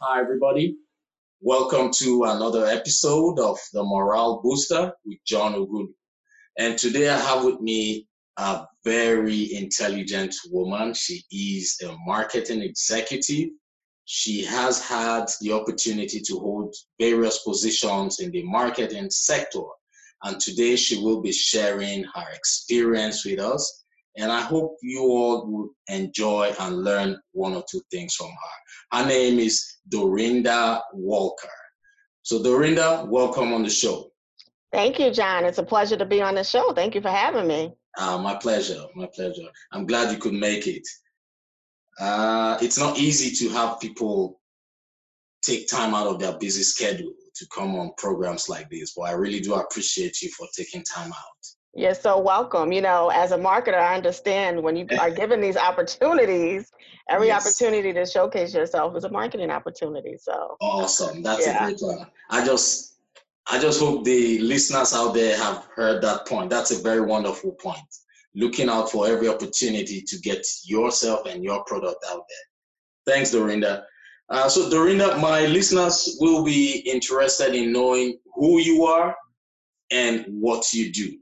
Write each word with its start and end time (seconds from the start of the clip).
Hi, 0.00 0.18
everybody. 0.18 0.76
Welcome 1.42 1.90
to 1.96 2.24
another 2.24 2.64
episode 2.64 3.38
of 3.38 3.58
the 3.74 3.84
Morale 3.84 4.40
Booster 4.42 4.94
with 5.04 5.18
John 5.26 5.52
Ughulu. 5.52 5.88
And 6.56 6.78
today 6.78 7.10
I 7.10 7.18
have 7.18 7.44
with 7.44 7.60
me 7.60 8.08
a 8.38 8.64
very 8.82 9.54
intelligent 9.54 10.34
woman. 10.50 10.94
She 10.94 11.22
is 11.30 11.78
a 11.84 11.94
marketing 12.06 12.62
executive. 12.62 13.50
She 14.06 14.42
has 14.46 14.80
had 14.80 15.26
the 15.42 15.52
opportunity 15.52 16.20
to 16.20 16.38
hold 16.38 16.74
various 16.98 17.40
positions 17.42 18.20
in 18.20 18.30
the 18.30 18.42
marketing 18.44 19.10
sector. 19.10 19.64
And 20.22 20.40
today 20.40 20.76
she 20.76 20.96
will 20.96 21.20
be 21.20 21.32
sharing 21.32 22.04
her 22.04 22.26
experience 22.32 23.22
with 23.26 23.38
us. 23.38 23.82
And 24.18 24.32
I 24.32 24.40
hope 24.40 24.76
you 24.82 25.00
all 25.00 25.46
will 25.46 25.70
enjoy 25.88 26.54
and 26.58 26.82
learn 26.82 27.18
one 27.32 27.54
or 27.54 27.64
two 27.70 27.82
things 27.90 28.14
from 28.14 28.28
her. 28.28 28.98
Her 28.98 29.06
name 29.06 29.38
is 29.38 29.78
Dorinda 29.88 30.82
Walker. 30.94 31.48
So, 32.22 32.42
Dorinda, 32.42 33.06
welcome 33.08 33.52
on 33.52 33.62
the 33.62 33.70
show. 33.70 34.10
Thank 34.72 34.98
you, 34.98 35.10
John. 35.10 35.44
It's 35.44 35.58
a 35.58 35.62
pleasure 35.62 35.96
to 35.96 36.04
be 36.04 36.22
on 36.22 36.34
the 36.34 36.44
show. 36.44 36.72
Thank 36.72 36.94
you 36.94 37.00
for 37.00 37.10
having 37.10 37.46
me. 37.46 37.72
Uh, 37.98 38.18
my 38.18 38.34
pleasure. 38.34 38.84
My 38.94 39.08
pleasure. 39.14 39.48
I'm 39.72 39.86
glad 39.86 40.12
you 40.12 40.18
could 40.18 40.34
make 40.34 40.66
it. 40.66 40.86
Uh, 41.98 42.58
it's 42.60 42.78
not 42.78 42.98
easy 42.98 43.34
to 43.36 43.52
have 43.54 43.80
people 43.80 44.40
take 45.42 45.68
time 45.68 45.94
out 45.94 46.06
of 46.06 46.18
their 46.18 46.36
busy 46.38 46.62
schedule 46.62 47.12
to 47.36 47.46
come 47.54 47.76
on 47.76 47.92
programs 47.96 48.48
like 48.48 48.68
this, 48.70 48.94
but 48.96 49.02
I 49.02 49.12
really 49.12 49.40
do 49.40 49.54
appreciate 49.54 50.20
you 50.22 50.30
for 50.30 50.46
taking 50.54 50.82
time 50.82 51.12
out. 51.12 51.55
You're 51.76 51.94
so 51.94 52.18
welcome. 52.18 52.72
You 52.72 52.80
know, 52.80 53.10
as 53.10 53.32
a 53.32 53.38
marketer, 53.38 53.78
I 53.78 53.94
understand 53.94 54.62
when 54.62 54.76
you 54.76 54.86
are 55.00 55.10
given 55.10 55.40
these 55.40 55.56
opportunities, 55.56 56.72
every 57.10 57.28
yes. 57.28 57.46
opportunity 57.46 57.92
to 57.92 58.06
showcase 58.06 58.54
yourself 58.54 58.96
is 58.96 59.04
a 59.04 59.10
marketing 59.10 59.50
opportunity. 59.50 60.16
So 60.18 60.56
awesome. 60.60 61.22
That's 61.22 61.46
yeah. 61.46 61.62
a 61.62 61.66
great 61.66 61.80
one. 61.80 62.06
I 62.30 62.44
just 62.44 62.96
I 63.48 63.60
just 63.60 63.78
hope 63.78 64.04
the 64.04 64.38
listeners 64.40 64.92
out 64.92 65.12
there 65.12 65.36
have 65.36 65.68
heard 65.74 66.02
that 66.02 66.26
point. 66.26 66.50
That's 66.50 66.72
a 66.72 66.82
very 66.82 67.02
wonderful 67.02 67.52
point. 67.52 67.78
Looking 68.34 68.68
out 68.68 68.90
for 68.90 69.06
every 69.06 69.28
opportunity 69.28 70.02
to 70.02 70.18
get 70.18 70.44
yourself 70.64 71.26
and 71.26 71.44
your 71.44 71.62
product 71.64 72.04
out 72.08 72.24
there. 72.28 73.14
Thanks, 73.14 73.30
Dorinda. 73.30 73.84
Uh, 74.28 74.48
so, 74.48 74.68
Dorinda, 74.68 75.16
my 75.18 75.46
listeners 75.46 76.16
will 76.20 76.44
be 76.44 76.78
interested 76.80 77.54
in 77.54 77.72
knowing 77.72 78.18
who 78.34 78.58
you 78.58 78.84
are 78.84 79.14
and 79.92 80.24
what 80.28 80.72
you 80.72 80.92
do. 80.92 81.16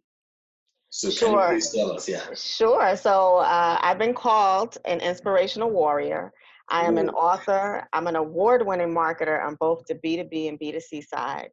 So, 0.94 1.10
sure. 1.10 1.42
you 1.42 1.48
please 1.54 1.70
tell 1.70 1.90
us? 1.90 2.08
Yeah. 2.08 2.22
Sure. 2.36 2.96
So, 2.96 3.38
uh, 3.38 3.78
I've 3.82 3.98
been 3.98 4.14
called 4.14 4.78
an 4.84 5.00
inspirational 5.00 5.68
warrior. 5.68 6.32
I 6.68 6.84
am 6.84 6.96
Ooh. 6.96 7.00
an 7.00 7.08
author. 7.10 7.88
I'm 7.92 8.06
an 8.06 8.14
award 8.14 8.64
winning 8.64 8.94
marketer 8.94 9.44
on 9.44 9.56
both 9.58 9.82
the 9.88 9.96
B2B 9.96 10.48
and 10.48 10.60
B2C 10.60 11.04
side. 11.04 11.48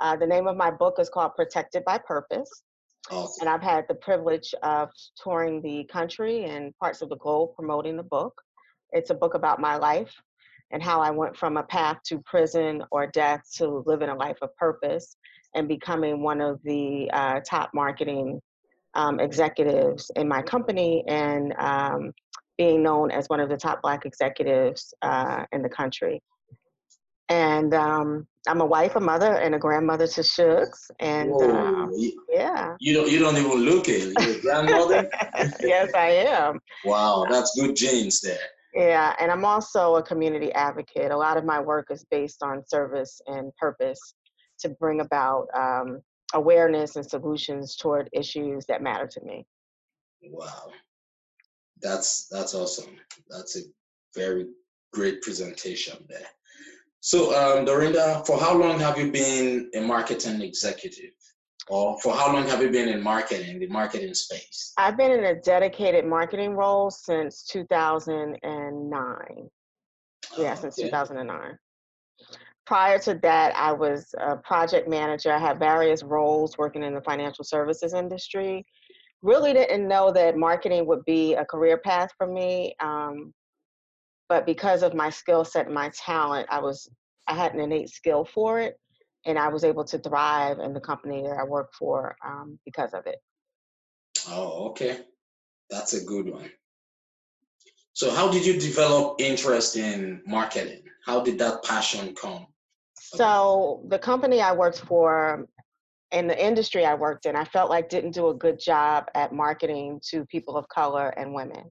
Uh, 0.00 0.16
the 0.16 0.26
name 0.26 0.46
of 0.46 0.56
my 0.56 0.70
book 0.70 0.94
is 0.98 1.10
called 1.10 1.34
Protected 1.36 1.84
by 1.84 1.98
Purpose. 1.98 2.48
Awesome. 3.10 3.42
And 3.46 3.50
I've 3.50 3.62
had 3.62 3.84
the 3.86 3.96
privilege 3.96 4.54
of 4.62 4.88
touring 5.22 5.60
the 5.60 5.84
country 5.92 6.44
and 6.44 6.74
parts 6.78 7.02
of 7.02 7.10
the 7.10 7.18
globe 7.18 7.50
promoting 7.54 7.98
the 7.98 8.02
book. 8.02 8.32
It's 8.92 9.10
a 9.10 9.14
book 9.14 9.34
about 9.34 9.60
my 9.60 9.76
life 9.76 10.14
and 10.70 10.82
how 10.82 11.02
I 11.02 11.10
went 11.10 11.36
from 11.36 11.58
a 11.58 11.64
path 11.64 11.98
to 12.06 12.18
prison 12.20 12.82
or 12.90 13.08
death 13.08 13.42
to 13.56 13.84
living 13.84 14.08
a 14.08 14.14
life 14.14 14.38
of 14.40 14.56
purpose 14.56 15.18
and 15.54 15.68
becoming 15.68 16.22
one 16.22 16.40
of 16.40 16.62
the 16.64 17.10
uh, 17.12 17.40
top 17.46 17.72
marketing 17.74 18.40
um, 18.96 19.20
executives 19.20 20.10
in 20.16 20.26
my 20.26 20.42
company 20.42 21.04
and 21.06 21.54
um, 21.58 22.12
being 22.58 22.82
known 22.82 23.10
as 23.10 23.28
one 23.28 23.38
of 23.38 23.48
the 23.48 23.56
top 23.56 23.82
Black 23.82 24.06
executives 24.06 24.92
uh, 25.02 25.44
in 25.52 25.62
the 25.62 25.68
country. 25.68 26.20
And 27.28 27.74
um, 27.74 28.26
I'm 28.48 28.60
a 28.60 28.66
wife, 28.66 28.96
a 28.96 29.00
mother, 29.00 29.34
and 29.34 29.54
a 29.54 29.58
grandmother 29.58 30.06
to 30.06 30.20
Shugs. 30.20 30.90
And 31.00 31.30
uh, 31.42 31.88
yeah, 32.32 32.76
you 32.78 32.94
don't 32.94 33.10
you 33.10 33.18
don't 33.18 33.36
even 33.36 33.64
look 33.64 33.88
it. 33.88 34.14
You're 34.18 34.38
a 34.38 34.40
grandmother. 34.40 35.10
yes, 35.62 35.92
I 35.94 36.08
am. 36.28 36.60
Wow, 36.84 37.26
that's 37.28 37.52
good 37.58 37.74
genes 37.76 38.20
there. 38.20 38.38
Yeah, 38.74 39.14
and 39.18 39.30
I'm 39.30 39.44
also 39.44 39.96
a 39.96 40.02
community 40.02 40.52
advocate. 40.52 41.10
A 41.10 41.16
lot 41.16 41.36
of 41.36 41.44
my 41.44 41.60
work 41.60 41.88
is 41.90 42.04
based 42.10 42.42
on 42.42 42.62
service 42.66 43.20
and 43.26 43.54
purpose 43.56 44.14
to 44.60 44.68
bring 44.68 45.00
about 45.00 45.46
um, 45.54 46.00
awareness 46.34 46.96
and 46.96 47.06
solutions 47.06 47.76
toward 47.76 48.08
issues 48.12 48.66
that 48.66 48.82
matter 48.82 49.06
to 49.06 49.20
me. 49.22 49.46
Wow, 50.30 50.72
that's 51.80 52.26
that's 52.28 52.54
awesome. 52.54 52.96
That's 53.28 53.56
a 53.56 53.60
very 54.14 54.46
great 54.92 55.22
presentation 55.22 56.04
there. 56.08 56.26
So, 57.00 57.34
um, 57.36 57.64
Dorinda, 57.64 58.22
for 58.26 58.38
how 58.38 58.56
long 58.56 58.80
have 58.80 58.98
you 58.98 59.12
been 59.12 59.70
a 59.74 59.80
marketing 59.80 60.40
executive? 60.40 61.10
Or 61.68 62.00
for 62.00 62.14
how 62.14 62.32
long 62.32 62.46
have 62.46 62.62
you 62.62 62.70
been 62.70 62.88
in 62.88 63.02
marketing, 63.02 63.58
the 63.58 63.66
marketing 63.66 64.14
space? 64.14 64.72
I've 64.76 64.96
been 64.96 65.10
in 65.10 65.24
a 65.24 65.40
dedicated 65.40 66.04
marketing 66.04 66.54
role 66.54 66.90
since 66.90 67.42
2009. 67.44 69.50
Yeah, 70.38 70.54
since 70.54 70.76
2009. 70.76 71.58
Prior 72.66 72.98
to 73.00 73.14
that, 73.22 73.54
I 73.56 73.72
was 73.72 74.12
a 74.18 74.36
project 74.36 74.88
manager. 74.88 75.32
I 75.32 75.38
had 75.38 75.58
various 75.58 76.02
roles 76.02 76.58
working 76.58 76.82
in 76.82 76.94
the 76.94 77.00
financial 77.00 77.44
services 77.44 77.94
industry. 77.94 78.66
Really 79.22 79.52
didn't 79.52 79.86
know 79.86 80.12
that 80.12 80.36
marketing 80.36 80.86
would 80.86 81.04
be 81.04 81.34
a 81.34 81.44
career 81.44 81.78
path 81.78 82.10
for 82.18 82.26
me. 82.26 82.74
Um, 82.80 83.32
but 84.28 84.46
because 84.46 84.82
of 84.82 84.94
my 84.94 85.10
skill 85.10 85.44
set 85.44 85.66
and 85.66 85.74
my 85.74 85.90
talent, 85.90 86.48
I 86.50 86.58
was 86.58 86.88
I 87.28 87.34
had 87.34 87.54
an 87.54 87.60
innate 87.60 87.90
skill 87.90 88.24
for 88.24 88.60
it, 88.60 88.78
and 89.24 89.38
I 89.38 89.48
was 89.48 89.64
able 89.64 89.84
to 89.84 89.98
thrive 89.98 90.58
in 90.58 90.72
the 90.72 90.80
company 90.80 91.22
that 91.22 91.38
I 91.38 91.44
work 91.44 91.72
for 91.72 92.16
um, 92.24 92.58
because 92.64 92.94
of 92.94 93.06
it. 93.06 93.18
Oh, 94.28 94.68
okay, 94.70 95.00
that's 95.70 95.94
a 95.94 96.04
good 96.04 96.28
one. 96.28 96.50
So, 97.92 98.10
how 98.10 98.30
did 98.30 98.44
you 98.44 98.60
develop 98.60 99.20
interest 99.20 99.76
in 99.76 100.20
marketing? 100.26 100.82
How 101.04 101.20
did 101.20 101.38
that 101.38 101.62
passion 101.62 102.14
come? 102.14 102.46
So, 103.14 103.84
the 103.88 103.98
company 103.98 104.40
I 104.40 104.52
worked 104.52 104.80
for 104.80 105.46
and 106.12 106.30
the 106.30 106.44
industry 106.44 106.84
I 106.84 106.94
worked 106.94 107.26
in, 107.26 107.36
I 107.36 107.44
felt 107.44 107.70
like 107.70 107.88
didn't 107.88 108.12
do 108.12 108.28
a 108.28 108.34
good 108.34 108.58
job 108.58 109.06
at 109.14 109.32
marketing 109.32 110.00
to 110.10 110.24
people 110.26 110.56
of 110.56 110.68
color 110.68 111.08
and 111.10 111.34
women. 111.34 111.64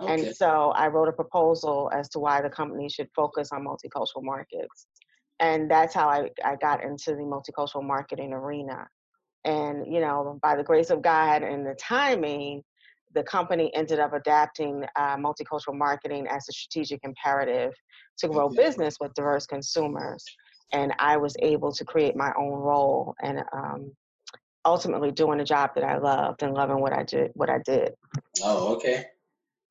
Okay. 0.00 0.12
And 0.12 0.36
so 0.36 0.72
I 0.74 0.88
wrote 0.88 1.08
a 1.08 1.12
proposal 1.12 1.90
as 1.92 2.08
to 2.10 2.18
why 2.18 2.40
the 2.40 2.50
company 2.50 2.88
should 2.88 3.08
focus 3.14 3.50
on 3.52 3.64
multicultural 3.64 4.22
markets. 4.22 4.86
And 5.40 5.70
that's 5.70 5.94
how 5.94 6.08
I, 6.08 6.30
I 6.44 6.56
got 6.56 6.82
into 6.82 7.14
the 7.16 7.22
multicultural 7.22 7.84
marketing 7.84 8.32
arena. 8.32 8.86
And, 9.44 9.92
you 9.92 10.00
know, 10.00 10.38
by 10.40 10.54
the 10.54 10.62
grace 10.62 10.90
of 10.90 11.02
God 11.02 11.42
and 11.42 11.66
the 11.66 11.74
timing, 11.74 12.62
the 13.14 13.24
company 13.24 13.74
ended 13.74 13.98
up 13.98 14.14
adapting 14.14 14.84
uh, 14.96 15.16
multicultural 15.16 15.74
marketing 15.74 16.26
as 16.28 16.48
a 16.48 16.52
strategic 16.52 17.00
imperative 17.02 17.72
to 18.18 18.28
grow 18.28 18.46
okay. 18.46 18.56
business 18.56 18.96
with 19.00 19.12
diverse 19.14 19.46
consumers. 19.46 20.24
And 20.72 20.92
I 20.98 21.16
was 21.16 21.36
able 21.40 21.72
to 21.72 21.84
create 21.84 22.16
my 22.16 22.32
own 22.38 22.52
role 22.52 23.14
and 23.22 23.42
um, 23.52 23.92
ultimately 24.64 25.10
doing 25.10 25.40
a 25.40 25.44
job 25.44 25.70
that 25.74 25.84
I 25.84 25.98
loved 25.98 26.42
and 26.42 26.54
loving 26.54 26.80
what 26.80 26.92
I 26.92 27.02
did. 27.02 27.30
What 27.34 27.50
I 27.50 27.58
did. 27.64 27.92
Oh, 28.42 28.74
okay. 28.76 29.04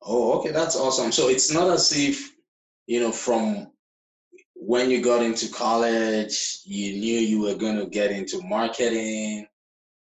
Oh, 0.02 0.38
okay, 0.38 0.50
that's 0.50 0.76
awesome. 0.76 1.12
So 1.12 1.28
it's 1.28 1.52
not 1.52 1.68
as 1.70 1.92
if, 1.92 2.32
you 2.86 3.00
know, 3.00 3.12
from 3.12 3.68
when 4.54 4.90
you 4.90 5.00
got 5.00 5.22
into 5.22 5.48
college, 5.48 6.60
you 6.64 6.98
knew 6.98 7.18
you 7.18 7.40
were 7.40 7.54
going 7.54 7.76
to 7.76 7.86
get 7.86 8.10
into 8.10 8.40
marketing. 8.42 9.46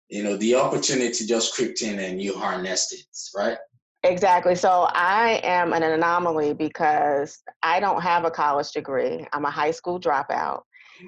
You 0.09 0.25
know, 0.25 0.37
the 0.37 0.57
opportunity 0.57 1.27
just 1.27 1.55
crept 1.55 1.83
in 1.83 1.99
and 1.99 2.21
you 2.21 2.37
harnessed 2.37 2.93
it, 2.93 3.07
right? 3.37 3.57
Exactly. 4.05 4.57
So 4.57 4.89
I 4.91 5.41
am 5.45 5.73
an 5.73 5.85
anomaly 5.85 6.55
because 6.55 7.41
I 7.63 7.79
don't 7.79 8.03
have 8.03 8.25
a 8.25 8.31
college 8.31 8.73
degree. 8.73 9.27
I'm 9.33 9.45
a 9.45 9.51
high 9.51 9.71
school 9.71 10.01
dropout. 10.01 10.63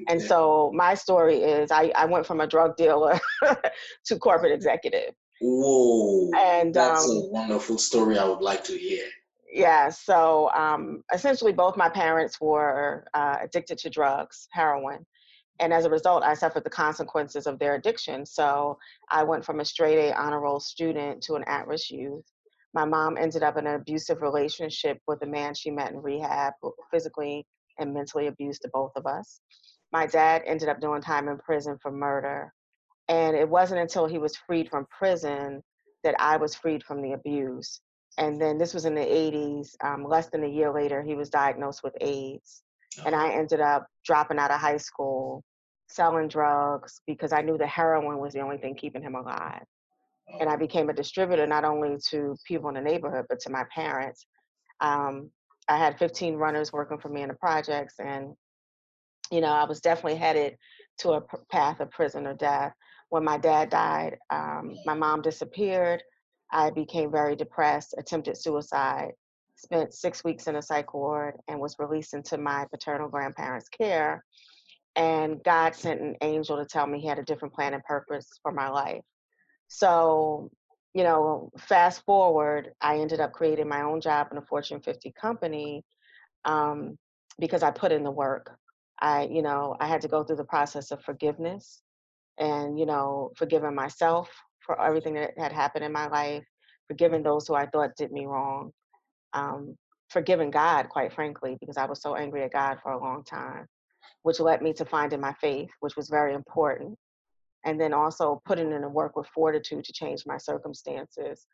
And 0.09 0.21
so 0.21 0.73
my 0.75 0.95
story 0.95 1.37
is 1.37 1.71
I, 1.71 1.93
I 1.95 2.05
went 2.05 2.27
from 2.27 2.41
a 2.41 2.47
drug 2.47 2.77
dealer 2.77 3.19
to 4.07 4.19
corporate 4.19 4.53
executive. 4.53 5.15
Whoa. 5.41 6.31
And 6.37 6.73
that's 6.73 7.09
um, 7.09 7.17
a 7.17 7.21
wonderful 7.31 7.79
story 7.79 8.19
I 8.19 8.25
would 8.25 8.41
like 8.41 8.65
to 8.65 8.79
hear. 8.79 9.05
Yeah, 9.53 9.89
so 9.89 10.51
um, 10.53 11.05
essentially, 11.13 11.53
both 11.53 11.77
my 11.77 11.89
parents 11.89 12.41
were 12.41 13.07
uh, 13.15 13.37
addicted 13.41 13.79
to 13.79 13.91
drugs, 13.91 14.49
heroin. 14.51 15.07
And 15.61 15.73
as 15.73 15.85
a 15.85 15.91
result, 15.91 16.25
I 16.25 16.35
suffered 16.35 16.65
the 16.65 16.71
consequences 16.71 17.47
of 17.47 17.61
their 17.61 17.77
addiction. 17.77 18.27
So 18.27 18.77
I 19.11 19.23
went 19.23 19.45
from 19.45 19.61
a 19.61 19.65
straight 19.65 20.09
A 20.09 20.21
honor 20.21 20.41
roll 20.41 20.59
student 20.59 21.23
to 21.25 21.35
an 21.35 21.45
at 21.47 21.69
risk 21.69 21.91
youth. 21.91 22.25
My 22.75 22.85
mom 22.85 23.17
ended 23.17 23.45
up 23.45 23.57
in 23.57 23.69
an 23.69 23.77
abusive 23.77 24.21
relationship 24.21 24.99
with 25.07 25.23
a 25.23 25.27
man 25.27 25.55
she 25.55 25.71
met 25.71 25.93
in 25.93 26.03
rehab, 26.03 26.55
physically 26.91 27.47
and 27.79 27.95
mentally 27.95 28.27
abused 28.27 28.63
the 28.63 28.71
both 28.73 28.93
of 28.97 29.07
us. 29.07 29.41
My 29.95 30.07
dad 30.07 30.43
ended 30.45 30.69
up 30.69 30.81
doing 30.81 31.01
time 31.01 31.29
in 31.29 31.39
prison 31.39 31.79
for 31.81 31.93
murder. 31.93 32.53
And 33.09 33.37
it 33.37 33.49
wasn't 33.49 33.81
until 33.81 34.07
he 34.07 34.19
was 34.19 34.37
freed 34.37 34.69
from 34.69 34.87
prison 34.87 35.63
that 36.03 36.17
I 36.19 36.37
was 36.37 36.57
freed 36.57 36.83
from 36.83 37.01
the 37.01 37.13
abuse. 37.13 37.81
And 38.19 38.41
then 38.41 38.59
this 38.59 38.75
was 38.75 38.87
in 38.87 38.97
the 38.97 39.01
80s. 39.01 39.77
Um, 39.85 40.05
less 40.05 40.31
than 40.31 40.43
a 40.43 40.49
year 40.49 40.73
later, 40.73 41.01
he 41.01 41.15
was 41.15 41.31
diagnosed 41.31 41.85
with 41.85 41.95
AIDS. 42.01 42.65
And 43.07 43.15
I 43.15 43.31
ended 43.35 43.61
up 43.61 43.87
dropping 44.05 44.41
out 44.41 44.51
of 44.51 44.61
high 44.61 44.79
school, 44.79 45.45
selling 45.89 46.27
drugs 46.27 47.01
because 47.07 47.33
I 47.33 47.43
knew 47.43 47.57
the 47.57 47.67
heroin 47.67 48.19
was 48.19 48.33
the 48.33 48.41
only 48.41 48.59
thing 48.59 48.75
keeping 48.75 49.03
him 49.03 49.15
alive. 49.15 49.63
And 50.41 50.51
I 50.51 50.57
became 50.57 50.91
a 50.91 50.93
distributor 50.93 51.47
not 51.47 51.65
only 51.65 51.99
to 52.11 52.37
people 52.45 52.69
in 52.69 52.75
the 52.75 52.81
neighborhood, 52.81 53.27
but 53.29 53.39
to 53.41 53.51
my 53.51 53.63
parents. 53.73 54.27
Um, 54.81 55.31
I 55.69 55.79
had 55.79 56.01
15 56.01 56.35
runners 56.35 56.73
working 56.73 56.99
for 56.99 57.11
me 57.11 57.23
in 57.23 57.29
the 57.29 57.35
projects, 57.35 57.95
and 58.01 58.35
you 59.31 59.41
know, 59.41 59.49
I 59.49 59.65
was 59.65 59.81
definitely 59.81 60.19
headed 60.19 60.57
to 60.99 61.13
a 61.13 61.23
path 61.51 61.81
of 61.81 61.91
prison 61.91 62.27
or 62.27 62.35
death. 62.35 62.73
When 63.09 63.25
my 63.25 63.39
dad 63.39 63.71
died, 63.71 64.19
um, 64.31 64.75
my 64.87 64.95
mom 64.95 65.23
disappeared. 65.23 66.03
I 66.53 66.71
became 66.71 67.11
very 67.11 67.37
depressed, 67.37 67.95
attempted 67.99 68.37
suicide, 68.37 69.13
spent 69.57 69.95
six 69.95 70.23
weeks 70.25 70.47
in 70.47 70.57
a 70.57 70.63
psych 70.63 70.95
ward, 70.95 71.35
and 71.49 71.59
was 71.59 71.77
released 71.79 72.15
into 72.15 72.39
my 72.39 72.67
paternal 72.71 73.09
grandparents' 73.09 73.69
care. 73.69 74.25
And 74.97 75.43
God 75.43 75.75
sent 75.75 76.01
an 76.01 76.17
angel 76.23 76.57
to 76.57 76.65
tell 76.65 76.87
me 76.87 77.01
He 77.01 77.09
had 77.09 77.19
a 77.19 77.25
different 77.25 77.55
plan 77.55 77.75
and 77.75 77.83
purpose 77.85 78.29
for 78.43 78.53
my 78.53 78.69
life. 78.69 79.03
So, 79.69 80.51
you 80.95 81.03
know, 81.03 81.51
fast 81.59 82.05
forward, 82.05 82.71
I 82.81 82.99
ended 82.99 83.21
up 83.21 83.33
creating 83.33 83.69
my 83.69 83.83
own 83.83 84.01
job 84.01 84.29
in 84.31 84.39
a 84.39 84.43
Fortune 84.43 84.81
50 84.81 85.13
company 85.21 85.83
um, 86.45 86.97
because 87.39 87.63
I 87.63 87.71
put 87.71 87.93
in 87.93 88.05
the 88.05 88.11
work. 88.11 88.57
I, 89.01 89.25
you 89.25 89.43
know, 89.43 89.77
I 89.81 89.87
had 89.87 90.01
to 90.03 90.09
go 90.09 90.25
through 90.25 90.37
the 90.37 90.45
process 90.45 90.91
of 90.91 91.03
forgiveness 91.03 91.83
and, 92.39 92.79
you 92.79 92.87
know, 92.87 93.33
forgiving 93.37 93.75
myself 93.75 94.31
for 94.61 94.81
everything 94.81 95.15
that 95.15 95.39
had 95.39 95.53
happened 95.53 95.85
in 95.85 95.93
my 95.93 96.09
life, 96.09 96.45
forgiving 96.89 97.23
those 97.23 97.47
who 97.47 97.55
I 97.55 97.67
thought 97.67 97.97
did 97.97 98.13
me 98.13 98.27
wrong, 98.27 98.73
um, 99.33 99.77
forgiving 100.11 100.51
God, 100.51 100.89
quite 100.89 101.13
frankly, 101.13 101.57
because 101.61 101.77
I 101.77 101.87
was 101.87 102.01
so 102.01 102.17
angry 102.17 102.43
at 102.45 102.53
God 102.53 102.79
for 102.83 102.93
a 102.93 103.01
long 103.01 103.25
time, 103.25 103.67
which 104.23 104.41
led 104.41 104.63
me 104.63 104.73
to 104.75 104.85
finding 104.85 105.21
my 105.21 105.35
faith, 105.41 105.71
which 105.81 105.97
was 105.97 106.09
very 106.09 106.35
important. 106.35 106.97
And 107.67 107.81
then 107.81 107.95
also 107.95 108.43
putting 108.45 108.73
in 108.73 108.83
the 108.83 108.89
work 108.89 109.17
with 109.17 109.27
fortitude 109.29 109.85
to 109.85 109.93
change 109.93 110.25
my 110.27 110.37
circumstances. 110.37 111.47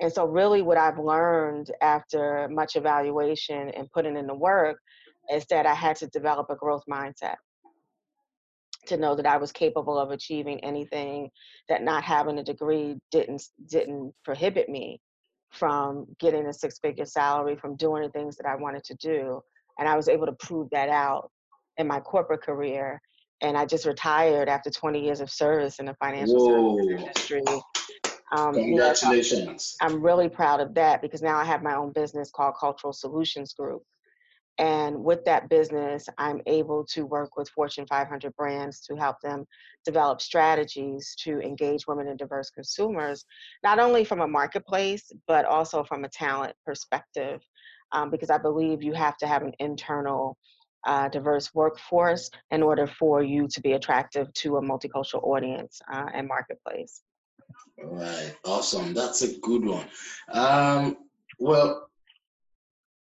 And 0.00 0.10
so, 0.10 0.24
really, 0.24 0.62
what 0.62 0.78
I've 0.78 0.98
learned 0.98 1.70
after 1.82 2.48
much 2.50 2.76
evaluation 2.76 3.68
and 3.70 3.90
putting 3.92 4.16
in 4.16 4.26
the 4.26 4.34
work 4.34 4.78
is 5.30 5.46
that 5.46 5.66
I 5.66 5.74
had 5.74 5.96
to 5.96 6.06
develop 6.08 6.48
a 6.50 6.56
growth 6.56 6.84
mindset 6.90 7.36
to 8.86 8.96
know 8.96 9.14
that 9.14 9.26
I 9.26 9.36
was 9.36 9.52
capable 9.52 9.98
of 9.98 10.10
achieving 10.10 10.62
anything 10.64 11.30
that 11.68 11.82
not 11.82 12.02
having 12.02 12.38
a 12.38 12.44
degree 12.44 12.96
didn't 13.10 13.42
didn't 13.68 14.12
prohibit 14.24 14.68
me 14.68 15.00
from 15.52 16.06
getting 16.18 16.46
a 16.46 16.52
six 16.52 16.78
figure 16.78 17.04
salary 17.04 17.56
from 17.56 17.76
doing 17.76 18.02
the 18.02 18.10
things 18.10 18.36
that 18.36 18.46
I 18.46 18.56
wanted 18.56 18.84
to 18.84 18.94
do 18.94 19.40
and 19.78 19.88
I 19.88 19.96
was 19.96 20.08
able 20.08 20.26
to 20.26 20.32
prove 20.32 20.68
that 20.70 20.88
out 20.88 21.30
in 21.76 21.86
my 21.86 22.00
corporate 22.00 22.42
career 22.42 23.00
and 23.40 23.56
I 23.56 23.66
just 23.66 23.86
retired 23.86 24.48
after 24.48 24.70
20 24.70 25.02
years 25.02 25.20
of 25.20 25.30
service 25.30 25.78
in 25.78 25.86
the 25.86 25.94
financial 25.94 26.38
Whoa. 26.38 26.76
services 26.76 27.00
industry. 27.00 27.42
Um, 28.36 28.54
Congratulations. 28.54 29.76
You 29.80 29.88
know, 29.88 29.94
I'm 29.94 30.02
really 30.02 30.28
proud 30.28 30.60
of 30.60 30.74
that 30.74 31.00
because 31.02 31.22
now 31.22 31.36
I 31.38 31.44
have 31.44 31.62
my 31.62 31.76
own 31.76 31.92
business 31.92 32.30
called 32.30 32.54
Cultural 32.58 32.92
Solutions 32.92 33.54
Group. 33.54 33.82
And 34.58 35.04
with 35.04 35.24
that 35.24 35.48
business, 35.48 36.08
I'm 36.18 36.40
able 36.46 36.84
to 36.86 37.06
work 37.06 37.36
with 37.36 37.48
Fortune 37.50 37.86
500 37.86 38.34
brands 38.34 38.80
to 38.86 38.96
help 38.96 39.20
them 39.22 39.46
develop 39.84 40.20
strategies 40.20 41.14
to 41.20 41.38
engage 41.40 41.86
women 41.86 42.08
and 42.08 42.18
diverse 42.18 42.50
consumers, 42.50 43.24
not 43.62 43.78
only 43.78 44.04
from 44.04 44.20
a 44.20 44.26
marketplace, 44.26 45.12
but 45.28 45.44
also 45.44 45.84
from 45.84 46.04
a 46.04 46.08
talent 46.08 46.54
perspective. 46.66 47.40
Um, 47.92 48.10
because 48.10 48.28
I 48.28 48.36
believe 48.36 48.82
you 48.82 48.92
have 48.92 49.16
to 49.18 49.26
have 49.26 49.42
an 49.42 49.52
internal 49.60 50.36
uh, 50.86 51.08
diverse 51.08 51.54
workforce 51.54 52.30
in 52.50 52.62
order 52.62 52.86
for 52.86 53.22
you 53.22 53.48
to 53.48 53.60
be 53.60 53.72
attractive 53.72 54.32
to 54.34 54.56
a 54.56 54.62
multicultural 54.62 55.22
audience 55.22 55.80
uh, 55.92 56.06
and 56.12 56.28
marketplace. 56.28 57.02
All 57.82 57.96
right, 57.96 58.36
awesome. 58.44 58.92
That's 58.92 59.22
a 59.22 59.38
good 59.38 59.64
one. 59.64 59.86
Um, 60.32 60.98
well, 61.38 61.88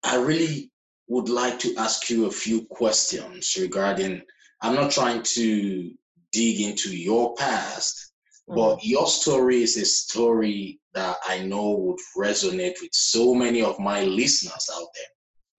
I 0.04 0.18
really 0.18 0.72
would 1.08 1.30
like 1.30 1.60
to 1.60 1.76
ask 1.76 2.10
you 2.10 2.26
a 2.26 2.32
few 2.32 2.66
questions 2.66 3.56
regarding. 3.60 4.22
I'm 4.62 4.76
not 4.76 4.92
trying 4.92 5.22
to 5.24 5.92
dig 6.32 6.62
into 6.62 6.96
your 6.96 7.36
past, 7.36 8.12
mm-hmm. 8.50 8.56
but 8.56 8.84
your 8.84 9.08
story 9.08 9.62
is 9.62 9.78
a 9.78 9.86
story 9.86 10.80
that 10.94 11.18
I 11.28 11.40
know 11.44 11.72
would 11.72 12.00
resonate 12.18 12.82
with 12.82 12.94
so 12.94 13.34
many 13.34 13.62
of 13.62 13.80
my 13.80 14.04
listeners 14.04 14.70
out 14.74 14.88
there. 14.96 15.06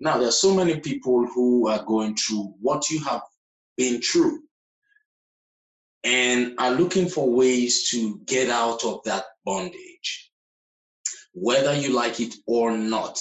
Now, 0.01 0.19
there 0.19 0.29
are 0.29 0.33
so 0.33 0.55
many 0.55 0.81
people 0.81 1.27
who 1.35 1.69
are 1.69 1.85
going 1.85 2.17
through 2.17 2.55
what 2.61 2.91
you 2.91 3.03
have 3.05 3.23
been 3.77 4.01
through 4.03 4.41
and 6.05 6.55
are 6.59 6.73
looking 6.73 7.09
for 7.09 7.31
ways 7.31 7.91
to 7.91 8.21
get 8.27 8.49
out 8.49 8.85
of 8.85 9.03
that 9.05 9.25
bondage, 9.45 10.31
whether 11.33 11.75
you 11.75 11.95
like 11.95 12.21
it 12.21 12.35
or 12.47 12.77
not 12.77 13.19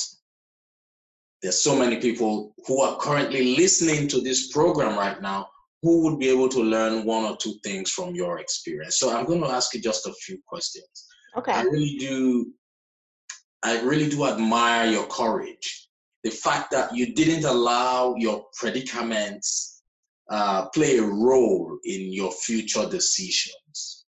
there's 1.45 1.61
so 1.61 1.75
many 1.75 1.97
people 1.97 2.55
who 2.65 2.81
are 2.81 2.97
currently 2.97 3.55
listening 3.55 4.07
to 4.07 4.19
this 4.19 4.51
program 4.51 4.97
right 4.97 5.21
now 5.21 5.47
who 5.83 6.01
would 6.01 6.17
be 6.17 6.27
able 6.27 6.49
to 6.49 6.59
learn 6.59 7.05
one 7.05 7.23
or 7.23 7.37
two 7.37 7.53
things 7.63 7.91
from 7.91 8.15
your 8.15 8.39
experience. 8.39 8.97
So 8.97 9.15
I'm 9.15 9.27
going 9.27 9.41
to 9.41 9.49
ask 9.51 9.71
you 9.75 9.79
just 9.79 10.07
a 10.07 10.13
few 10.13 10.39
questions. 10.47 11.05
Okay. 11.37 11.51
I 11.51 11.61
really 11.61 11.97
do 11.99 12.51
I 13.61 13.79
really 13.81 14.09
do 14.09 14.25
admire 14.25 14.89
your 14.89 15.05
courage. 15.05 15.87
The 16.23 16.31
fact 16.31 16.71
that 16.71 16.95
you 16.95 17.13
didn't 17.13 17.45
allow 17.45 18.15
your 18.17 18.45
predicaments 18.55 19.83
uh, 20.31 20.69
play 20.69 20.97
a 20.97 21.03
role 21.03 21.77
in 21.83 22.11
your 22.11 22.31
future 22.31 22.89
decisions. 22.89 24.05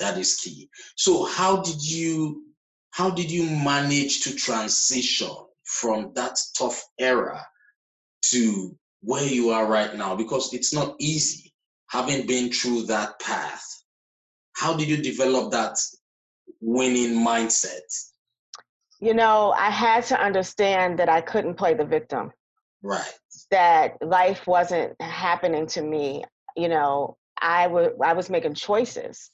That 0.00 0.18
is 0.18 0.34
key. 0.34 0.68
So 0.96 1.24
how 1.24 1.62
did 1.62 1.80
you 1.80 2.46
how 2.90 3.10
did 3.10 3.30
you 3.30 3.44
manage 3.44 4.22
to 4.22 4.34
transition 4.34 5.36
from 5.68 6.12
that 6.14 6.38
tough 6.56 6.82
era 6.98 7.46
to 8.22 8.74
where 9.02 9.26
you 9.26 9.50
are 9.50 9.66
right 9.66 9.94
now 9.94 10.16
because 10.16 10.52
it's 10.54 10.72
not 10.72 10.96
easy 10.98 11.52
having 11.90 12.26
been 12.26 12.50
through 12.50 12.84
that 12.84 13.18
path. 13.20 13.64
How 14.54 14.74
did 14.74 14.88
you 14.88 14.96
develop 14.96 15.52
that 15.52 15.76
winning 16.60 17.24
mindset? 17.24 17.86
You 19.00 19.14
know 19.14 19.52
i 19.56 19.70
had 19.70 20.04
to 20.06 20.20
understand 20.20 20.98
that 20.98 21.08
i 21.08 21.20
couldn't 21.20 21.54
play 21.54 21.74
the 21.74 21.84
victim. 21.84 22.32
Right. 22.82 23.12
That 23.50 23.96
life 24.00 24.46
wasn't 24.46 25.00
happening 25.00 25.66
to 25.68 25.82
me. 25.82 26.24
You 26.56 26.68
know 26.68 27.16
i 27.40 27.66
was 27.66 27.90
i 28.02 28.12
was 28.14 28.30
making 28.30 28.54
choices 28.54 29.30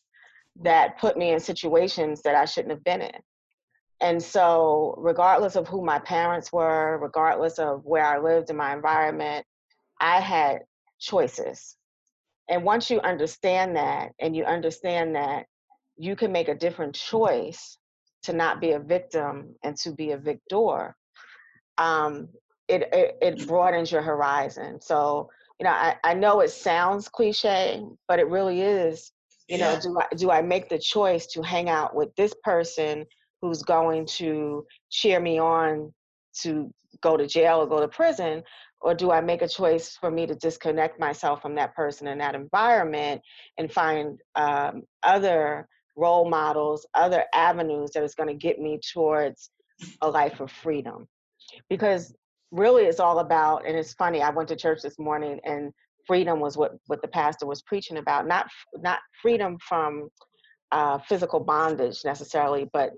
that 0.62 0.98
put 0.98 1.16
me 1.16 1.30
in 1.30 1.40
situations 1.40 2.20
that 2.22 2.34
i 2.34 2.44
shouldn't 2.44 2.72
have 2.72 2.84
been 2.84 3.00
in 3.00 3.18
and 4.04 4.22
so, 4.22 4.94
regardless 4.98 5.56
of 5.56 5.66
who 5.66 5.82
my 5.82 5.98
parents 5.98 6.52
were, 6.52 6.98
regardless 7.00 7.58
of 7.58 7.86
where 7.86 8.04
I 8.04 8.18
lived 8.18 8.50
in 8.50 8.56
my 8.56 8.74
environment, 8.74 9.46
I 9.98 10.20
had 10.20 10.58
choices. 11.00 11.76
And 12.50 12.64
once 12.64 12.90
you 12.90 13.00
understand 13.00 13.74
that, 13.76 14.10
and 14.18 14.36
you 14.36 14.44
understand 14.44 15.16
that 15.16 15.46
you 15.96 16.16
can 16.16 16.30
make 16.30 16.48
a 16.48 16.54
different 16.54 16.94
choice 16.94 17.78
to 18.24 18.34
not 18.34 18.60
be 18.60 18.72
a 18.72 18.78
victim 18.78 19.54
and 19.64 19.74
to 19.78 19.92
be 19.92 20.10
a 20.10 20.18
victor, 20.18 20.94
um, 21.78 22.28
it, 22.68 22.82
it, 22.92 23.16
it 23.22 23.48
broadens 23.48 23.90
your 23.90 24.02
horizon. 24.02 24.82
So, 24.82 25.30
you 25.58 25.64
know, 25.64 25.70
I, 25.70 25.96
I 26.04 26.12
know 26.12 26.40
it 26.40 26.50
sounds 26.50 27.08
cliche, 27.08 27.82
but 28.06 28.18
it 28.18 28.28
really 28.28 28.60
is. 28.60 29.12
You 29.48 29.56
yeah. 29.56 29.74
know, 29.76 29.80
do 29.80 29.98
I 29.98 30.14
do 30.14 30.30
I 30.30 30.42
make 30.42 30.68
the 30.68 30.78
choice 30.78 31.26
to 31.28 31.40
hang 31.40 31.70
out 31.70 31.94
with 31.94 32.14
this 32.16 32.34
person 32.42 33.06
who's 33.44 33.62
going 33.62 34.06
to 34.06 34.64
cheer 34.88 35.20
me 35.20 35.38
on 35.38 35.92
to 36.40 36.72
go 37.02 37.14
to 37.14 37.26
jail 37.26 37.58
or 37.58 37.66
go 37.66 37.78
to 37.78 37.88
prison? 37.88 38.42
Or 38.80 38.94
do 38.94 39.10
I 39.10 39.20
make 39.20 39.42
a 39.42 39.48
choice 39.48 39.98
for 40.00 40.10
me 40.10 40.26
to 40.26 40.34
disconnect 40.34 40.98
myself 40.98 41.42
from 41.42 41.54
that 41.56 41.74
person 41.74 42.06
and 42.06 42.18
that 42.22 42.34
environment 42.34 43.20
and 43.58 43.70
find 43.70 44.18
um, 44.34 44.84
other 45.02 45.68
role 45.94 46.26
models, 46.26 46.86
other 46.94 47.24
avenues 47.34 47.90
that 47.90 48.02
is 48.02 48.14
going 48.14 48.30
to 48.30 48.34
get 48.34 48.58
me 48.58 48.80
towards 48.92 49.50
a 50.00 50.08
life 50.08 50.40
of 50.40 50.50
freedom? 50.50 51.06
Because 51.68 52.14
really 52.50 52.84
it's 52.84 53.00
all 53.00 53.18
about, 53.18 53.66
and 53.66 53.76
it's 53.76 53.92
funny, 53.92 54.22
I 54.22 54.30
went 54.30 54.48
to 54.48 54.56
church 54.56 54.80
this 54.82 54.98
morning 54.98 55.38
and 55.44 55.70
freedom 56.06 56.40
was 56.40 56.56
what, 56.56 56.72
what 56.86 57.02
the 57.02 57.08
pastor 57.08 57.44
was 57.44 57.60
preaching 57.60 57.98
about, 57.98 58.26
not, 58.26 58.46
not 58.74 59.00
freedom 59.20 59.58
from 59.68 60.08
uh, 60.72 60.98
physical 61.06 61.40
bondage 61.40 62.06
necessarily, 62.06 62.70
but 62.72 62.92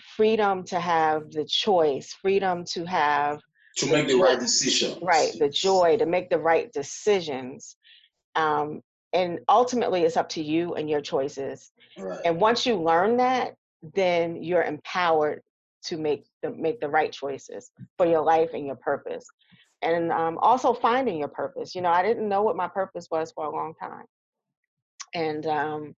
freedom 0.00 0.64
to 0.64 0.80
have 0.80 1.30
the 1.30 1.44
choice, 1.44 2.12
freedom 2.12 2.64
to 2.72 2.84
have 2.84 3.40
to 3.76 3.90
make 3.90 4.08
the, 4.08 4.16
right 4.16 4.38
decision. 4.38 4.98
Right, 5.02 5.32
the 5.38 5.48
joy 5.48 5.96
to 5.98 6.06
make 6.06 6.30
the 6.30 6.38
right 6.38 6.72
decisions. 6.72 7.76
Um, 8.34 8.80
and 9.12 9.40
ultimately, 9.48 10.02
it's 10.02 10.16
up 10.16 10.28
to 10.30 10.42
you 10.42 10.74
and 10.74 10.88
your 10.90 11.00
choices. 11.00 11.70
Right. 11.98 12.20
And 12.24 12.40
once 12.40 12.66
you 12.66 12.76
learn 12.76 13.16
that, 13.18 13.54
then 13.94 14.42
you're 14.42 14.62
empowered 14.62 15.42
to 15.84 15.96
make 15.96 16.26
the 16.42 16.50
make 16.50 16.80
the 16.80 16.88
right 16.88 17.12
choices 17.12 17.70
for 17.96 18.06
your 18.06 18.22
life 18.22 18.50
and 18.54 18.66
your 18.66 18.76
purpose 18.76 19.26
and 19.82 20.10
um, 20.10 20.38
also 20.38 20.72
finding 20.72 21.18
your 21.18 21.28
purpose 21.28 21.74
you 21.74 21.80
know 21.80 21.90
i 21.90 22.02
didn't 22.02 22.28
know 22.28 22.42
what 22.42 22.56
my 22.56 22.66
purpose 22.66 23.08
was 23.10 23.30
for 23.32 23.44
a 23.44 23.50
long 23.50 23.74
time 23.80 24.04
and 25.14 25.46
um, 25.46 25.94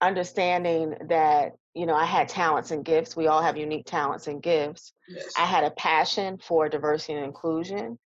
understanding 0.00 0.94
that 1.08 1.52
you 1.74 1.86
know 1.86 1.94
i 1.94 2.04
had 2.04 2.28
talents 2.28 2.70
and 2.70 2.84
gifts 2.84 3.16
we 3.16 3.26
all 3.26 3.42
have 3.42 3.56
unique 3.56 3.86
talents 3.86 4.26
and 4.26 4.42
gifts 4.42 4.92
yes. 5.08 5.32
i 5.38 5.44
had 5.44 5.64
a 5.64 5.70
passion 5.72 6.38
for 6.38 6.68
diversity 6.68 7.14
and 7.14 7.24
inclusion 7.24 7.98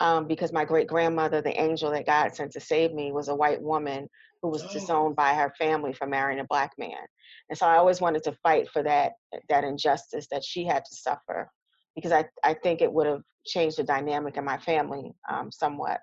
um, 0.00 0.26
because 0.26 0.52
my 0.52 0.64
great 0.64 0.86
grandmother 0.86 1.40
the 1.40 1.60
angel 1.60 1.90
that 1.90 2.06
god 2.06 2.34
sent 2.34 2.52
to 2.52 2.60
save 2.60 2.92
me 2.92 3.12
was 3.12 3.28
a 3.28 3.34
white 3.34 3.60
woman 3.60 4.08
who 4.40 4.48
was 4.48 4.62
oh. 4.62 4.72
disowned 4.72 5.16
by 5.16 5.34
her 5.34 5.52
family 5.58 5.92
for 5.92 6.06
marrying 6.06 6.40
a 6.40 6.46
black 6.48 6.72
man 6.78 7.04
and 7.48 7.58
so 7.58 7.66
i 7.66 7.76
always 7.76 8.00
wanted 8.00 8.22
to 8.22 8.36
fight 8.42 8.68
for 8.70 8.82
that 8.82 9.12
that 9.48 9.64
injustice 9.64 10.26
that 10.30 10.44
she 10.44 10.64
had 10.64 10.84
to 10.84 10.94
suffer 10.94 11.50
because 11.94 12.12
i, 12.12 12.24
I 12.44 12.54
think 12.54 12.80
it 12.80 12.92
would 12.92 13.06
have 13.06 13.22
changed 13.46 13.78
the 13.78 13.84
dynamic 13.84 14.36
in 14.36 14.44
my 14.44 14.58
family 14.58 15.12
um, 15.30 15.50
somewhat 15.50 16.00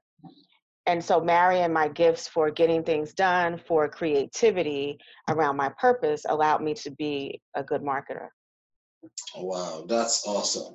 and 0.89 1.05
so 1.05 1.21
marrying 1.21 1.71
my 1.71 1.87
gifts 1.87 2.27
for 2.27 2.49
getting 2.49 2.83
things 2.83 3.13
done 3.13 3.61
for 3.67 3.87
creativity 3.87 4.97
around 5.27 5.55
my 5.55 5.69
purpose 5.77 6.25
allowed 6.27 6.63
me 6.63 6.73
to 6.73 6.89
be 6.89 7.39
a 7.53 7.63
good 7.63 7.83
marketer. 7.83 8.29
Wow 9.37 9.85
that's 9.87 10.25
awesome. 10.25 10.73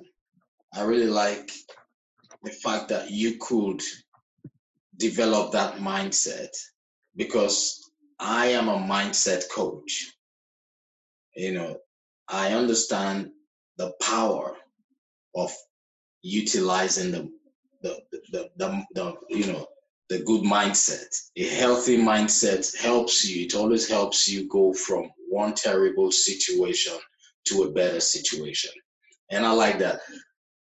I 0.73 0.83
really 0.83 1.07
like 1.25 1.51
the 2.43 2.51
fact 2.51 2.87
that 2.89 3.11
you 3.11 3.37
could 3.41 3.81
develop 4.97 5.51
that 5.51 5.79
mindset 5.79 6.53
because 7.17 7.91
i 8.17 8.45
am 8.47 8.69
a 8.69 8.77
mindset 8.77 9.43
coach. 9.53 10.13
You 11.35 11.51
know 11.57 11.77
i 12.29 12.53
understand 12.53 13.31
the 13.77 13.91
power 14.01 14.55
of 15.35 15.51
utilizing 16.21 17.11
the 17.11 17.29
the, 17.83 17.93
the, 18.31 18.49
the, 18.57 18.83
the 18.95 19.13
you 19.29 19.47
know 19.51 19.67
the 20.09 20.19
good 20.19 20.43
mindset. 20.43 21.15
A 21.37 21.47
healthy 21.47 21.97
mindset 21.97 22.75
helps 22.77 23.27
you, 23.27 23.45
it 23.45 23.55
always 23.55 23.87
helps 23.87 24.27
you 24.27 24.47
go 24.47 24.73
from 24.73 25.09
one 25.29 25.53
terrible 25.53 26.11
situation 26.11 26.93
to 27.45 27.63
a 27.63 27.71
better 27.71 27.99
situation. 27.99 28.71
And 29.31 29.45
I 29.45 29.51
like 29.51 29.79
that. 29.79 30.01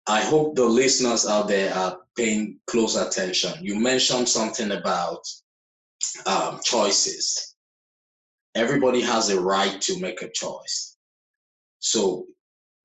I 0.07 0.23
hope 0.23 0.55
the 0.55 0.65
listeners 0.65 1.27
out 1.27 1.49
there 1.49 1.75
are 1.75 1.99
paying 2.17 2.59
close 2.67 2.97
attention. 2.97 3.53
You 3.61 3.79
mentioned 3.79 4.29
something 4.29 4.73
about 4.73 5.23
um, 6.25 6.61
choices. 6.65 7.57
Everybody 8.55 9.03
has 9.03 9.29
a 9.29 9.41
right 9.41 9.81
to 9.83 10.01
make 10.01 10.23
a 10.23 10.31
choice. 10.31 10.97
So 11.81 12.27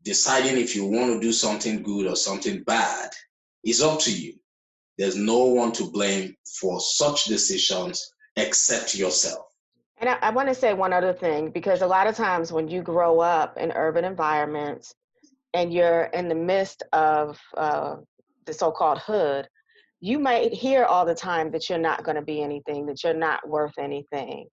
deciding 0.04 0.58
if 0.58 0.76
you 0.76 0.86
want 0.86 1.14
to 1.14 1.20
do 1.22 1.32
something 1.32 1.82
good 1.82 2.08
or 2.08 2.16
something 2.18 2.64
bad 2.64 3.10
is 3.64 3.82
up 3.82 4.00
to 4.02 4.12
you. 4.12 4.34
There's 4.98 5.16
no 5.16 5.46
one 5.46 5.72
to 5.74 5.90
blame 5.90 6.36
for 6.60 6.80
such 6.80 7.26
decisions 7.26 8.14
except 8.36 8.96
yourself. 8.96 9.46
And 9.98 10.10
I, 10.10 10.18
I 10.22 10.30
want 10.32 10.50
to 10.50 10.56
say 10.56 10.74
one 10.74 10.94
other 10.94 11.14
thing 11.14 11.50
because 11.52 11.82
a 11.82 11.88
lot 11.88 12.08
of 12.08 12.16
times 12.16 12.52
when 12.52 12.68
you 12.68 12.82
grow 12.82 13.20
up 13.20 13.58
in 13.58 13.72
urban 13.72 14.06
environments 14.06 14.94
and 15.54 15.74
you're 15.74 16.06
in 16.14 16.28
the 16.28 16.36
midst 16.36 16.84
of 16.94 17.40
uh, 17.58 17.98
the 18.46 18.54
so 18.54 18.72
called 18.72 19.00
hood, 19.00 19.48
you 20.02 20.20
might 20.20 20.54
hear 20.54 20.84
all 20.84 21.06
the 21.06 21.16
time 21.16 21.52
that 21.52 21.70
you're 21.70 21.80
not 21.80 22.04
going 22.04 22.18
to 22.18 22.22
be 22.22 22.42
anything, 22.44 22.86
that 22.88 23.04
you're 23.04 23.14
not 23.14 23.48
worth 23.48 23.78
anything. 23.80 24.48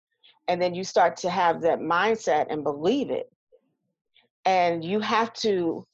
And 0.48 0.60
then 0.60 0.74
you 0.74 0.84
start 0.84 1.16
to 1.18 1.30
have 1.30 1.60
that 1.62 1.78
mindset 1.78 2.46
and 2.50 2.64
believe 2.64 3.10
it. 3.10 3.30
And 4.44 4.84
you 4.84 5.00
have 5.00 5.32
to 5.34 5.86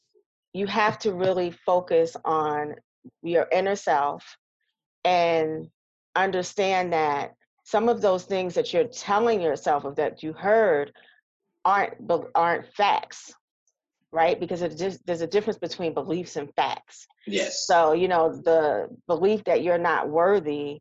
you 0.55 0.67
have 0.67 0.99
to 0.99 1.13
really 1.13 1.51
focus 1.51 2.15
on 2.25 2.75
your 3.23 3.47
inner 3.53 3.77
self 3.77 4.37
and 5.05 5.69
understand 6.15 6.93
that 6.93 7.33
some 7.65 7.89
of 7.89 8.01
those 8.01 8.25
things 8.25 8.55
that 8.55 8.73
you're 8.73 8.85
telling 8.89 9.41
yourself 9.41 9.85
of 9.85 9.97
that 9.97 10.23
you 10.23 10.33
heard 10.33 10.93
aren't 11.65 11.95
aren't 12.35 12.73
facts 12.75 13.33
right? 14.15 14.39
Because 14.39 14.61
just, 14.77 15.07
there's 15.07 15.23
a 15.23 15.27
difference 15.27 15.59
between 15.59 15.95
beliefs 15.95 16.37
and 16.37 16.55
facts. 16.55 17.07
Yes. 17.27 17.67
So 17.67 17.95
you 17.95 18.09
know 18.09 18.39
the 18.45 18.89
belief 19.07 19.43
that 19.45 19.63
you're 19.63 19.79
not 19.79 20.11
worthy 20.11 20.81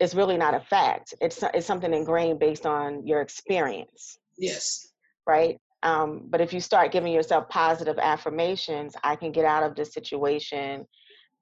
is 0.00 0.14
really 0.14 0.38
not 0.38 0.54
a 0.54 0.60
fact. 0.60 1.12
It's 1.20 1.42
it's 1.54 1.66
something 1.66 1.92
ingrained 1.92 2.38
based 2.38 2.64
on 2.64 3.06
your 3.06 3.20
experience 3.20 4.18
yes. 4.38 4.88
right? 5.26 5.58
Um, 5.82 6.22
but 6.28 6.40
if 6.40 6.52
you 6.52 6.60
start 6.60 6.90
giving 6.90 7.12
yourself 7.12 7.48
positive 7.48 7.98
affirmations 8.00 8.96
i 9.04 9.14
can 9.14 9.30
get 9.30 9.44
out 9.44 9.62
of 9.62 9.76
this 9.76 9.92
situation 9.92 10.84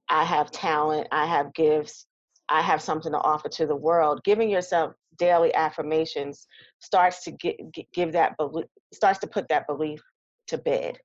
I 0.09 0.25
have 0.25 0.51
talent, 0.51 1.09
I 1.11 1.27
have 1.27 1.53
gifts, 1.55 2.07
I 2.49 2.63
have 2.63 2.81
something 2.81 3.13
to 3.13 3.19
offer 3.19 3.49
to 3.49 3.67
the 3.67 3.77
world. 3.77 4.23
Giving 4.25 4.49
yourself 4.49 4.95
daily 5.19 5.55
affirmations 5.55 6.47
starts 6.81 7.25
to 7.25 7.33
get, 7.33 7.57
give 7.93 8.13
that 8.13 8.37
belief, 8.37 8.67
starts 8.93 9.19
to 9.21 9.27
put 9.27 9.49
that 9.49 9.67
belief 9.67 10.01
to 10.49 10.59
bed. 10.59 10.99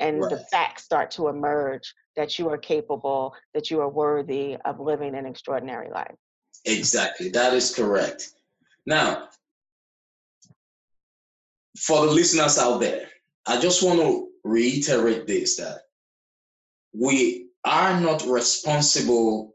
And 0.00 0.20
right. 0.20 0.30
the 0.30 0.38
facts 0.50 0.84
start 0.84 1.10
to 1.12 1.28
emerge 1.28 1.94
that 2.16 2.38
you 2.38 2.48
are 2.48 2.58
capable, 2.58 3.34
that 3.54 3.70
you 3.70 3.80
are 3.80 3.88
worthy 3.88 4.56
of 4.64 4.80
living 4.80 5.14
an 5.14 5.26
extraordinary 5.26 5.90
life. 5.90 6.14
Exactly. 6.64 7.28
That 7.28 7.52
is 7.52 7.74
correct. 7.74 8.30
Now, 8.86 9.28
for 11.78 12.06
the 12.06 12.12
listeners 12.12 12.58
out 12.58 12.78
there, 12.80 13.08
I 13.46 13.60
just 13.60 13.82
want 13.82 14.00
to 14.00 14.28
reiterate 14.42 15.26
this 15.26 15.56
that 15.56 15.82
we 16.92 17.49
are 17.64 18.00
not 18.00 18.24
responsible 18.26 19.54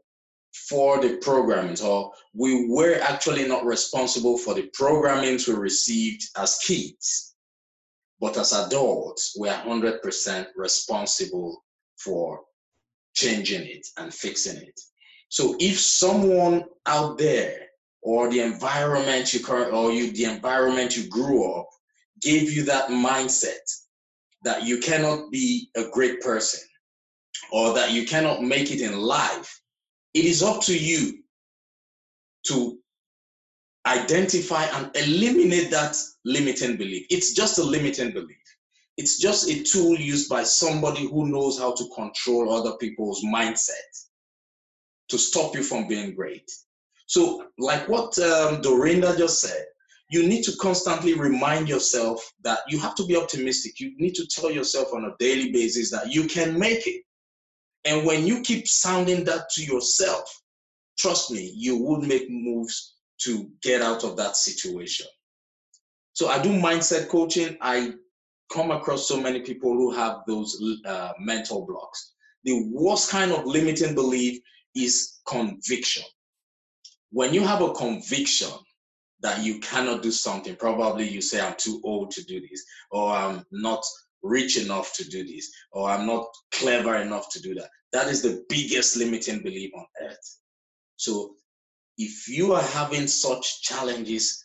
for 0.68 1.00
the 1.00 1.16
programming, 1.18 1.80
or 1.82 2.12
we 2.34 2.66
were 2.68 2.98
actually 3.02 3.46
not 3.46 3.64
responsible 3.64 4.38
for 4.38 4.54
the 4.54 4.70
programming 4.72 5.38
we 5.46 5.54
received 5.54 6.22
as 6.36 6.58
kids. 6.58 7.34
But 8.20 8.36
as 8.38 8.52
adults, 8.52 9.36
we 9.38 9.48
are 9.48 9.62
100% 9.64 10.46
responsible 10.56 11.62
for 11.98 12.40
changing 13.14 13.62
it 13.62 13.86
and 13.98 14.12
fixing 14.12 14.56
it. 14.56 14.80
So 15.28 15.56
if 15.58 15.78
someone 15.78 16.64
out 16.86 17.18
there 17.18 17.66
or 18.02 18.30
the 18.30 18.40
environment 18.40 19.34
you 19.34 19.40
current 19.40 19.72
or 19.72 19.90
you 19.90 20.12
the 20.12 20.24
environment 20.24 20.96
you 20.96 21.08
grew 21.08 21.52
up 21.52 21.68
gave 22.22 22.52
you 22.52 22.64
that 22.64 22.88
mindset 22.88 23.66
that 24.44 24.62
you 24.64 24.78
cannot 24.78 25.30
be 25.30 25.68
a 25.76 25.84
great 25.90 26.20
person 26.20 26.60
or 27.52 27.74
that 27.74 27.92
you 27.92 28.06
cannot 28.06 28.42
make 28.42 28.70
it 28.70 28.80
in 28.80 28.98
life, 28.98 29.60
it 30.14 30.24
is 30.24 30.42
up 30.42 30.62
to 30.62 30.76
you 30.76 31.18
to 32.46 32.78
identify 33.86 34.64
and 34.64 34.90
eliminate 34.96 35.70
that 35.70 35.96
limiting 36.24 36.76
belief. 36.76 37.06
It's 37.10 37.34
just 37.34 37.58
a 37.58 37.62
limiting 37.62 38.12
belief. 38.12 38.36
It's 38.96 39.18
just 39.18 39.50
a 39.50 39.62
tool 39.62 39.96
used 39.96 40.28
by 40.28 40.42
somebody 40.42 41.06
who 41.06 41.28
knows 41.28 41.58
how 41.58 41.74
to 41.74 41.84
control 41.94 42.52
other 42.52 42.76
people's 42.78 43.22
mindset 43.24 44.06
to 45.08 45.18
stop 45.18 45.54
you 45.54 45.62
from 45.62 45.86
being 45.86 46.14
great. 46.14 46.50
So, 47.06 47.46
like 47.58 47.88
what 47.88 48.18
um, 48.18 48.60
Dorinda 48.62 49.16
just 49.16 49.40
said, 49.40 49.66
you 50.10 50.26
need 50.26 50.42
to 50.44 50.56
constantly 50.56 51.14
remind 51.14 51.68
yourself 51.68 52.32
that 52.42 52.60
you 52.68 52.78
have 52.80 52.94
to 52.96 53.06
be 53.06 53.16
optimistic. 53.16 53.78
You 53.80 53.92
need 53.98 54.14
to 54.14 54.26
tell 54.26 54.50
yourself 54.50 54.92
on 54.92 55.04
a 55.04 55.14
daily 55.18 55.52
basis 55.52 55.90
that 55.90 56.12
you 56.12 56.24
can 56.24 56.58
make 56.58 56.86
it. 56.86 57.02
And 57.86 58.04
when 58.04 58.26
you 58.26 58.42
keep 58.42 58.66
sounding 58.66 59.24
that 59.24 59.48
to 59.50 59.64
yourself, 59.64 60.42
trust 60.98 61.30
me, 61.30 61.52
you 61.54 61.78
would 61.78 62.02
make 62.02 62.28
moves 62.28 62.96
to 63.22 63.48
get 63.62 63.80
out 63.80 64.04
of 64.04 64.16
that 64.16 64.36
situation. 64.36 65.06
So 66.12 66.28
I 66.28 66.42
do 66.42 66.50
mindset 66.50 67.08
coaching. 67.08 67.56
I 67.60 67.92
come 68.52 68.70
across 68.72 69.06
so 69.06 69.20
many 69.20 69.40
people 69.40 69.72
who 69.72 69.92
have 69.92 70.22
those 70.26 70.60
uh, 70.84 71.12
mental 71.18 71.64
blocks. 71.64 72.12
The 72.44 72.68
worst 72.72 73.10
kind 73.10 73.32
of 73.32 73.46
limiting 73.46 73.94
belief 73.94 74.40
is 74.74 75.20
conviction. 75.26 76.02
When 77.10 77.32
you 77.32 77.42
have 77.42 77.62
a 77.62 77.72
conviction 77.72 78.50
that 79.20 79.42
you 79.42 79.60
cannot 79.60 80.02
do 80.02 80.10
something, 80.10 80.56
probably 80.56 81.08
you 81.08 81.20
say, 81.20 81.40
I'm 81.40 81.54
too 81.56 81.80
old 81.84 82.10
to 82.12 82.24
do 82.24 82.40
this, 82.40 82.64
or 82.90 83.12
I'm 83.12 83.44
not 83.50 83.84
rich 84.26 84.58
enough 84.58 84.92
to 84.94 85.04
do 85.04 85.24
this, 85.24 85.50
or 85.72 85.90
I'm 85.90 86.06
not 86.06 86.26
clever 86.52 86.96
enough 86.96 87.30
to 87.32 87.40
do 87.40 87.54
that. 87.54 87.70
That 87.92 88.08
is 88.08 88.22
the 88.22 88.44
biggest 88.48 88.96
limiting 88.96 89.42
belief 89.42 89.72
on 89.74 89.86
earth. 90.02 90.38
So 90.96 91.36
if 91.98 92.28
you 92.28 92.52
are 92.52 92.62
having 92.62 93.06
such 93.06 93.62
challenges, 93.62 94.44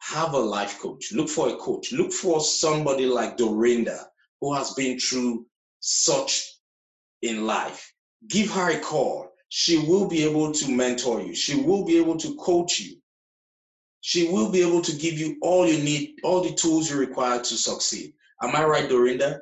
have 0.00 0.34
a 0.34 0.38
life 0.38 0.78
coach. 0.80 1.12
Look 1.12 1.28
for 1.28 1.48
a 1.48 1.56
coach. 1.56 1.92
Look 1.92 2.12
for 2.12 2.40
somebody 2.40 3.06
like 3.06 3.36
Dorinda 3.36 4.08
who 4.40 4.52
has 4.54 4.72
been 4.74 4.98
through 4.98 5.46
such 5.80 6.44
in 7.22 7.46
life. 7.46 7.92
Give 8.28 8.50
her 8.50 8.70
a 8.70 8.80
call. 8.80 9.30
She 9.48 9.78
will 9.78 10.08
be 10.08 10.24
able 10.24 10.52
to 10.52 10.70
mentor 10.70 11.20
you. 11.20 11.34
She 11.34 11.60
will 11.60 11.84
be 11.84 11.98
able 11.98 12.16
to 12.18 12.34
coach 12.36 12.80
you. 12.80 12.96
She 14.00 14.28
will 14.28 14.50
be 14.50 14.60
able 14.62 14.82
to 14.82 14.96
give 14.96 15.18
you 15.18 15.36
all 15.42 15.66
you 15.66 15.82
need, 15.82 16.16
all 16.24 16.42
the 16.42 16.54
tools 16.54 16.90
you 16.90 16.98
require 16.98 17.38
to 17.38 17.56
succeed. 17.56 18.14
Am 18.42 18.56
I 18.56 18.64
right, 18.64 18.88
Dorinda? 18.88 19.40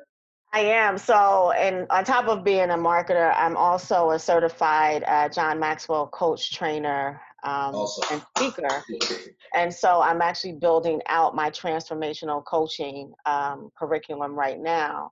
I 0.53 0.59
am. 0.59 0.97
So, 0.97 1.51
and 1.51 1.87
on 1.89 2.03
top 2.03 2.27
of 2.27 2.43
being 2.43 2.69
a 2.71 2.77
marketer, 2.77 3.33
I'm 3.37 3.55
also 3.55 4.11
a 4.11 4.19
certified 4.19 5.03
uh, 5.07 5.29
John 5.29 5.59
Maxwell 5.59 6.07
coach 6.07 6.53
trainer 6.53 7.21
um, 7.43 7.87
and 8.11 8.21
speaker. 8.35 8.83
and 9.55 9.73
so 9.73 10.01
I'm 10.01 10.21
actually 10.21 10.53
building 10.53 11.01
out 11.07 11.35
my 11.35 11.49
transformational 11.49 12.43
coaching 12.45 13.13
um, 13.25 13.69
curriculum 13.77 14.33
right 14.35 14.59
now 14.59 15.11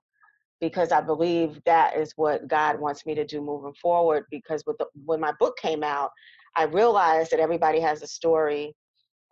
because 0.60 0.92
I 0.92 1.00
believe 1.00 1.58
that 1.64 1.96
is 1.96 2.12
what 2.16 2.46
God 2.46 2.78
wants 2.78 3.06
me 3.06 3.14
to 3.14 3.24
do 3.24 3.40
moving 3.40 3.74
forward. 3.80 4.26
Because 4.30 4.62
with 4.66 4.76
the, 4.76 4.86
when 5.06 5.20
my 5.20 5.32
book 5.40 5.56
came 5.56 5.82
out, 5.82 6.10
I 6.54 6.64
realized 6.64 7.30
that 7.30 7.40
everybody 7.40 7.80
has 7.80 8.02
a 8.02 8.06
story. 8.06 8.74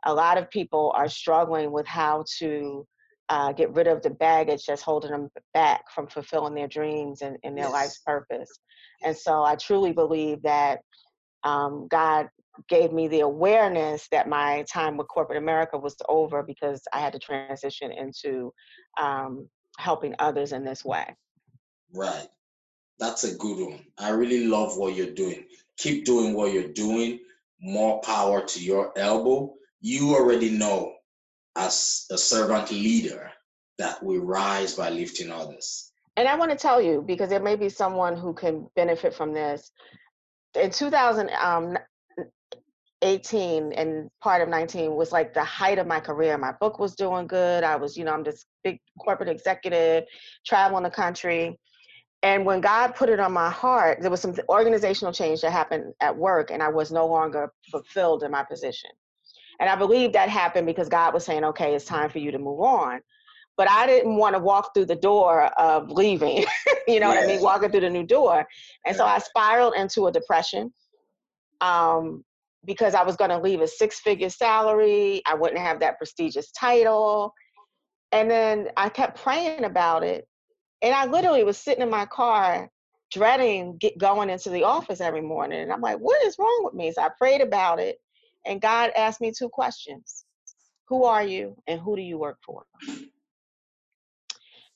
A 0.07 0.15
lot 0.15 0.39
of 0.39 0.49
people 0.51 0.93
are 0.97 1.09
struggling 1.09 1.71
with 1.71 1.87
how 1.87 2.25
to 2.39 2.87
uh, 3.29 3.53
get 3.53 3.73
rid 3.75 3.87
of 3.87 4.03
the 4.03 4.11
baggage 4.11 4.65
that's 4.67 4.83
holding 4.83 5.11
them 5.11 5.29
back 5.53 5.83
from 5.95 6.07
fulfilling 6.07 6.55
their 6.55 6.69
dreams 6.69 7.23
and, 7.23 7.37
and 7.45 7.57
their 7.57 7.65
yes. 7.65 7.73
life's 7.73 7.99
purpose. 7.99 8.51
And 9.05 9.17
so 9.17 9.43
I 9.43 9.57
truly 9.57 9.93
believe 9.93 10.43
that 10.43 10.81
um, 11.45 11.87
God 11.91 12.29
gave 12.69 12.93
me 12.93 13.07
the 13.07 13.21
awareness 13.21 14.09
that 14.11 14.29
my 14.29 14.65
time 14.73 14.97
with 14.97 15.09
corporate 15.09 15.39
America 15.39 15.79
was 15.79 15.95
over 16.09 16.43
because 16.43 16.83
I 16.93 17.01
had 17.01 17.13
to 17.13 17.19
transition 17.19 17.93
into 17.93 18.53
um, 19.01 19.49
helping 19.79 20.15
others 20.19 20.53
in 20.53 20.65
this 20.65 20.85
way. 20.85 21.07
Right. 21.95 22.29
That's 22.99 23.25
a 23.25 23.37
good 23.37 23.69
one. 23.71 23.85
I 23.99 24.11
really 24.11 24.47
love 24.47 24.77
what 24.77 24.97
you're 24.97 25.15
doing. 25.15 25.45
Keep 25.77 26.05
doing 26.05 26.35
what 26.35 26.53
you're 26.53 26.73
doing. 26.73 27.21
More 27.61 28.01
power 28.01 28.45
to 28.45 28.61
your 28.61 28.93
elbow. 28.99 29.55
You 29.81 30.17
already 30.17 30.51
know 30.51 30.95
as 31.57 32.07
a 32.11 32.19
servant 32.19 32.71
leader 32.71 33.31
that 33.79 34.03
we 34.03 34.19
rise 34.19 34.75
by 34.75 34.91
lifting 34.91 35.31
others. 35.31 35.93
And 36.17 36.27
I 36.27 36.35
want 36.35 36.51
to 36.51 36.57
tell 36.57 36.83
you 36.83 37.05
because 37.07 37.31
there 37.31 37.43
may 37.43 37.55
be 37.55 37.69
someone 37.69 38.17
who 38.17 38.35
can 38.35 38.67
benefit 38.75 39.15
from 39.15 39.33
this. 39.33 39.71
In 40.61 40.71
2018 40.71 43.63
um, 43.63 43.73
and 43.77 44.11
part 44.21 44.43
of 44.43 44.49
19 44.49 44.97
was 44.97 45.13
like 45.13 45.33
the 45.33 45.45
height 45.45 45.79
of 45.79 45.87
my 45.87 46.01
career. 46.01 46.37
My 46.37 46.53
book 46.53 46.81
was 46.81 46.97
doing 46.97 47.29
good. 47.29 47.63
I 47.63 47.77
was, 47.77 47.97
you 47.97 48.05
know, 48.05 48.13
I'm 48.13 48.25
this 48.25 48.47
big 48.65 48.81
corporate 48.99 49.29
executive, 49.29 50.05
traveling 50.45 50.83
the 50.83 50.91
country. 50.91 51.57
And 52.25 52.45
when 52.45 52.61
God 52.61 52.97
put 52.97 53.11
it 53.11 53.21
on 53.21 53.33
my 53.33 53.51
heart, 53.51 53.99
there 54.01 54.11
was 54.11 54.21
some 54.21 54.35
organizational 54.49 55.13
change 55.13 55.43
that 55.43 55.53
happened 55.53 55.95
at 56.01 56.17
work, 56.17 56.51
and 56.51 56.63
I 56.63 56.69
was 56.69 56.91
no 56.91 57.07
longer 57.07 57.53
fulfilled 57.71 58.25
in 58.25 58.33
my 58.33 58.43
position. 58.43 58.91
And 59.61 59.69
I 59.69 59.77
believe 59.77 60.13
that 60.13 60.29
happened 60.29 60.67
because 60.67 60.89
God 60.89 61.15
was 61.15 61.25
saying, 61.25 61.45
okay, 61.45 61.75
it's 61.75 61.85
time 61.85 62.11
for 62.11 62.19
you 62.19 62.31
to 62.31 62.39
move 62.39 62.61
on. 62.61 63.01
But 63.57 63.69
I 63.69 63.87
didn't 63.87 64.17
want 64.17 64.37
to 64.37 64.39
walk 64.41 64.73
through 64.73 64.87
the 64.87 64.97
door 64.97 65.47
of 65.61 65.91
leaving, 65.91 66.45
you 66.89 67.01
know 67.01 67.13
yeah. 67.13 67.17
what 67.17 67.25
I 67.25 67.27
mean? 67.27 67.43
Walking 67.43 67.71
through 67.71 67.81
the 67.81 67.91
new 67.91 68.07
door. 68.07 68.47
And 68.87 68.97
so 68.97 69.05
I 69.05 69.19
spiraled 69.19 69.75
into 69.75 70.07
a 70.07 70.13
depression 70.13 70.73
um, 71.61 72.25
because 72.65 72.95
I 72.95 73.03
was 73.03 73.17
going 73.17 73.31
to 73.31 73.39
leave 73.39 73.61
a 73.61 73.67
six 73.67 73.99
figure 73.99 74.31
salary. 74.31 75.23
I 75.27 75.35
wouldn't 75.35 75.61
have 75.61 75.81
that 75.81 75.99
prestigious 75.99 76.53
title. 76.53 77.33
And 78.13 78.31
then 78.31 78.69
I 78.77 78.89
kept 78.89 79.21
praying 79.21 79.65
about 79.65 80.05
it. 80.05 80.29
And 80.83 80.95
I 80.95 81.07
literally 81.07 81.43
was 81.43 81.59
sitting 81.59 81.83
in 81.83 81.91
my 81.91 82.07
car 82.07 82.71
dreading 83.11 83.77
get 83.79 83.97
going 83.99 84.31
into 84.31 84.51
the 84.51 84.65
office 84.65 85.01
every 85.01 85.23
morning. 85.23 85.61
And 85.61 85.73
I'm 85.73 85.81
like, 85.81 85.99
what 85.99 86.23
is 86.25 86.37
wrong 86.39 86.61
with 86.63 86.75
me? 86.75 86.93
So 86.93 87.03
I 87.03 87.09
prayed 87.19 87.41
about 87.41 87.81
it. 87.81 87.97
And 88.47 88.61
God 88.61 88.91
asked 88.97 89.21
me 89.21 89.33
two 89.37 89.49
questions 89.49 90.25
Who 90.89 91.05
are 91.05 91.25
you 91.25 91.57
and 91.67 91.81
who 91.81 91.97
do 91.97 92.03
you 92.03 92.19
work 92.19 92.39
for? 92.45 92.65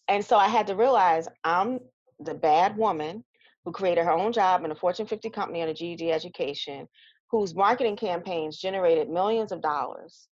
And 0.08 0.24
so 0.24 0.36
I 0.36 0.48
had 0.48 0.66
to 0.66 0.76
realize 0.76 1.28
I'm 1.44 1.80
the 2.20 2.34
bad 2.34 2.76
woman 2.76 3.24
who 3.64 3.72
created 3.72 4.04
her 4.04 4.10
own 4.10 4.32
job 4.32 4.64
in 4.64 4.70
a 4.70 4.74
Fortune 4.74 5.06
50 5.06 5.30
company 5.30 5.62
on 5.62 5.68
a 5.68 5.74
GED 5.74 6.12
education, 6.12 6.88
whose 7.30 7.54
marketing 7.54 7.96
campaigns 7.96 8.58
generated 8.58 9.08
millions 9.08 9.52
of 9.52 9.62
dollars, 9.62 10.28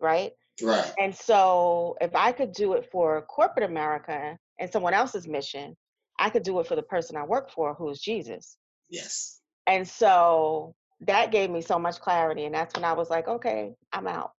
right? 0.00 0.32
Right. 0.62 0.92
And 0.98 1.14
so 1.14 1.96
if 2.00 2.14
I 2.14 2.32
could 2.32 2.52
do 2.52 2.74
it 2.74 2.88
for 2.90 3.22
corporate 3.22 3.68
America 3.68 4.36
and 4.58 4.70
someone 4.70 4.94
else's 4.94 5.26
mission, 5.26 5.76
I 6.18 6.30
could 6.30 6.42
do 6.42 6.60
it 6.60 6.66
for 6.66 6.76
the 6.76 6.82
person 6.82 7.16
I 7.16 7.24
work 7.24 7.50
for, 7.50 7.74
who 7.74 7.88
is 7.90 8.00
Jesus. 8.00 8.56
Yes. 8.90 9.40
And 9.66 9.88
so 9.88 10.74
that 11.06 11.30
gave 11.30 11.50
me 11.50 11.60
so 11.60 11.78
much 11.78 12.00
clarity 12.00 12.44
and 12.44 12.54
that's 12.54 12.74
when 12.74 12.84
i 12.84 12.92
was 12.92 13.10
like 13.10 13.28
okay 13.28 13.72
i'm 13.92 14.06
out. 14.06 14.32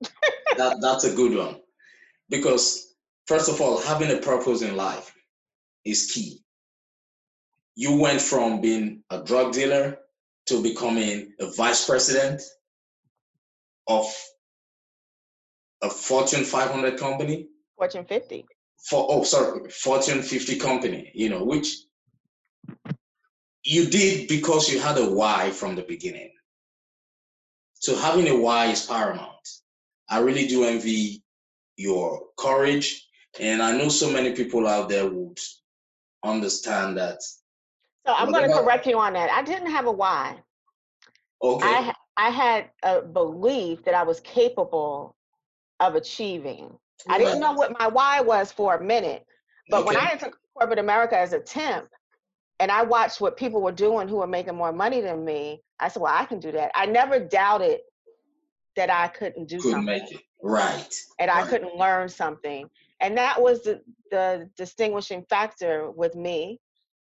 That, 0.57 0.77
that's 0.81 1.03
a 1.03 1.13
good 1.13 1.35
one. 1.35 1.57
Because 2.29 2.95
first 3.27 3.49
of 3.49 3.59
all 3.61 3.79
having 3.81 4.11
a 4.11 4.17
purpose 4.21 4.61
in 4.61 4.75
life 4.75 5.13
is 5.83 6.11
key. 6.11 6.39
You 7.75 7.99
went 7.99 8.21
from 8.21 8.61
being 8.61 9.03
a 9.09 9.21
drug 9.21 9.53
dealer 9.53 9.97
to 10.47 10.63
becoming 10.63 11.33
a 11.39 11.51
vice 11.51 11.85
president 11.85 12.41
of 13.87 14.05
a 15.81 15.89
fortune 15.89 16.45
500 16.45 16.97
company. 16.97 17.47
Fortune 17.77 18.05
50 18.05 18.45
for 18.89 19.07
oh 19.09 19.23
sorry 19.23 19.69
fortune 19.69 20.21
50 20.21 20.57
company 20.57 21.11
you 21.15 21.29
know 21.29 21.43
which 21.43 21.75
you 23.63 23.87
did 23.87 24.27
because 24.27 24.69
you 24.69 24.79
had 24.79 24.97
a 24.97 25.09
why 25.09 25.49
from 25.49 25.75
the 25.75 25.81
beginning 25.81 26.31
so 27.85 27.95
having 27.95 28.27
a 28.29 28.35
why 28.35 28.65
is 28.65 28.83
paramount. 28.83 29.47
I 30.09 30.19
really 30.19 30.47
do 30.47 30.63
envy 30.63 31.21
your 31.77 32.23
courage. 32.35 33.07
And 33.39 33.61
I 33.61 33.77
know 33.77 33.89
so 33.89 34.09
many 34.09 34.31
people 34.33 34.67
out 34.67 34.89
there 34.89 35.07
would 35.07 35.39
understand 36.23 36.97
that. 36.97 37.21
So 37.21 38.13
I'm 38.13 38.31
going 38.31 38.49
to 38.49 38.55
correct 38.55 38.87
you 38.87 38.97
on 38.97 39.13
that. 39.13 39.29
I 39.29 39.43
didn't 39.43 39.69
have 39.69 39.85
a 39.85 39.91
why. 39.91 40.35
Okay. 41.43 41.67
I, 41.67 41.93
I 42.17 42.29
had 42.31 42.71
a 42.81 43.03
belief 43.03 43.83
that 43.83 43.93
I 43.93 44.01
was 44.01 44.19
capable 44.21 45.15
of 45.79 45.93
achieving. 45.93 46.75
Right. 47.07 47.15
I 47.15 47.17
didn't 47.19 47.39
know 47.39 47.53
what 47.53 47.77
my 47.77 47.87
why 47.87 48.19
was 48.19 48.51
for 48.51 48.77
a 48.77 48.83
minute. 48.83 49.27
But 49.69 49.81
okay. 49.81 49.87
when 49.89 49.97
I 49.97 50.09
entered 50.11 50.33
corporate 50.57 50.79
America 50.79 51.19
as 51.19 51.33
a 51.33 51.39
temp, 51.39 51.87
and 52.59 52.71
I 52.71 52.81
watched 52.81 53.21
what 53.21 53.37
people 53.37 53.61
were 53.61 53.71
doing 53.71 54.07
who 54.07 54.15
were 54.15 54.27
making 54.27 54.55
more 54.55 54.71
money 54.71 55.01
than 55.01 55.23
me. 55.23 55.61
I 55.79 55.89
said, 55.89 56.01
well, 56.01 56.13
I 56.15 56.25
can 56.25 56.39
do 56.39 56.51
that. 56.53 56.71
I 56.75 56.85
never 56.85 57.19
doubted 57.19 57.79
that 58.75 58.89
I 58.89 59.07
couldn't 59.07 59.47
do 59.47 59.57
couldn't 59.57 59.71
something. 59.71 59.85
make 59.85 60.11
it. 60.11 60.21
Right. 60.41 60.93
And 61.19 61.29
right. 61.29 61.43
I 61.43 61.47
couldn't 61.47 61.75
learn 61.75 62.09
something. 62.09 62.67
And 63.01 63.17
that 63.17 63.41
was 63.41 63.63
the, 63.63 63.81
the 64.11 64.49
distinguishing 64.57 65.25
factor 65.29 65.91
with 65.91 66.15
me 66.15 66.59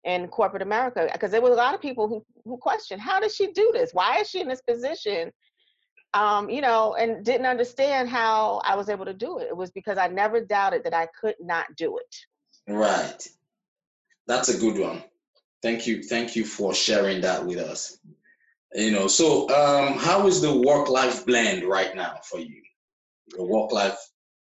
in 0.04 0.28
corporate 0.28 0.62
America. 0.62 1.08
Because 1.12 1.30
there 1.30 1.40
was 1.40 1.52
a 1.52 1.56
lot 1.56 1.74
of 1.74 1.80
people 1.80 2.08
who, 2.08 2.24
who 2.44 2.56
questioned, 2.58 3.00
how 3.00 3.20
does 3.20 3.34
she 3.34 3.52
do 3.52 3.70
this? 3.72 3.92
Why 3.92 4.18
is 4.18 4.28
she 4.28 4.40
in 4.40 4.48
this 4.48 4.62
position? 4.62 5.30
Um, 6.14 6.48
you 6.48 6.62
know, 6.62 6.94
and 6.94 7.24
didn't 7.24 7.46
understand 7.46 8.08
how 8.08 8.62
I 8.64 8.74
was 8.76 8.88
able 8.88 9.04
to 9.04 9.12
do 9.14 9.38
it. 9.38 9.48
It 9.48 9.56
was 9.56 9.70
because 9.70 9.98
I 9.98 10.08
never 10.08 10.40
doubted 10.40 10.84
that 10.84 10.94
I 10.94 11.06
could 11.20 11.34
not 11.40 11.66
do 11.76 11.98
it. 11.98 12.16
Right. 12.72 13.28
That's 14.26 14.48
a 14.48 14.58
good 14.58 14.78
one. 14.78 15.02
Thank 15.62 15.86
you. 15.86 16.02
Thank 16.02 16.36
you 16.36 16.44
for 16.44 16.74
sharing 16.74 17.20
that 17.22 17.44
with 17.44 17.58
us. 17.58 17.98
You 18.74 18.90
know, 18.90 19.06
so 19.06 19.48
um, 19.50 19.94
how 19.98 20.26
is 20.26 20.42
the 20.42 20.58
work 20.58 20.88
life 20.88 21.24
blend 21.24 21.64
right 21.64 21.96
now 21.96 22.20
for 22.22 22.38
you? 22.38 22.62
The 23.30 23.42
work 23.42 23.72
life. 23.72 23.98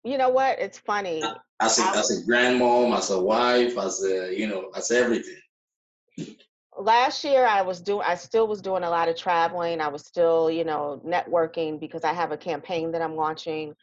You 0.04 0.17
know 0.17 0.30
what? 0.30 0.60
It's 0.60 0.78
funny. 0.78 1.21
As 1.60 1.80
a, 1.80 1.84
as 1.97 2.12
a 2.12 2.30
grandmom, 2.30 2.97
as 2.97 3.10
a 3.10 3.21
wife, 3.21 3.78
as 3.78 4.04
a, 4.04 4.34
you 4.38 4.47
know, 4.47 4.69
as 4.75 4.91
everything. 4.91 5.41
Last 6.78 7.23
year, 7.23 7.45
I 7.45 7.62
was 7.62 7.80
doing, 7.82 8.04
I 8.06 8.15
still 8.15 8.47
was 8.47 8.62
doing 8.62 8.84
a 8.84 8.89
lot 8.89 9.10
of 9.10 9.17
traveling. 9.17 9.82
I 9.82 9.88
was 9.88 10.06
still, 10.06 10.51
you 10.51 10.63
know, 10.63 11.01
networking 11.06 11.80
because 11.80 12.04
I 12.04 12.13
have 12.13 12.32
a 12.32 12.38
campaign 12.38 12.91
that 12.91 13.01
I'm 13.01 13.15
launching 13.15 13.73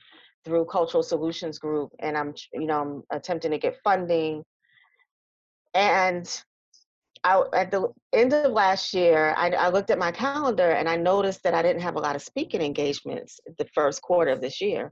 through 0.45 0.67
Cultural 0.67 1.03
Solutions 1.03 1.59
Group, 1.59 1.93
and 2.01 2.17
I'm, 2.17 2.35
you 2.53 2.67
know, 2.67 2.81
I'm 2.81 3.03
attempting 3.11 3.51
to 3.53 3.59
get 3.59 3.81
funding. 3.83 4.45
And 5.75 6.29
I, 7.25 7.43
at 7.55 7.71
the 7.71 7.89
end 8.13 8.33
of 8.33 8.53
last 8.53 8.93
year, 8.93 9.35
I, 9.37 9.51
I, 9.51 9.69
looked 9.69 9.91
at 9.91 9.99
my 9.99 10.11
calendar 10.11 10.73
and 10.73 10.89
I 10.89 10.97
noticed 10.97 11.43
that 11.45 11.55
I 11.55 11.63
didn't 11.63 11.83
have 11.83 11.95
a 11.95 12.01
lot 12.01 12.17
of 12.17 12.23
speaking 12.23 12.61
engagements 12.61 13.39
the 13.59 13.67
first 13.75 14.03
quarter 14.03 14.33
of 14.33 14.41
this 14.41 14.61
year. 14.61 14.91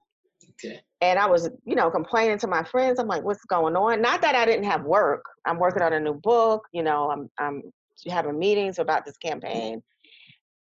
Okay. 0.65 0.81
And 1.01 1.19
I 1.19 1.27
was, 1.27 1.51
you 1.65 1.75
know, 1.75 1.91
complaining 1.91 2.39
to 2.39 2.47
my 2.47 2.63
friends. 2.63 3.01
I'm 3.01 3.09
like, 3.09 3.25
what's 3.25 3.45
going 3.47 3.75
on? 3.75 4.01
Not 4.01 4.23
that 4.23 4.37
I 4.37 4.45
didn't 4.45 4.65
have 4.65 4.85
work. 4.85 5.25
I'm 5.45 5.59
working 5.59 5.83
on 5.83 5.93
a 5.93 6.01
new 6.01 6.15
book. 6.15 6.63
You 6.73 6.83
know, 6.83 7.11
I'm, 7.11 7.29
I'm 7.39 7.63
having 8.09 8.39
meetings 8.39 8.79
about 8.79 9.05
this 9.05 9.17
campaign. 9.17 9.83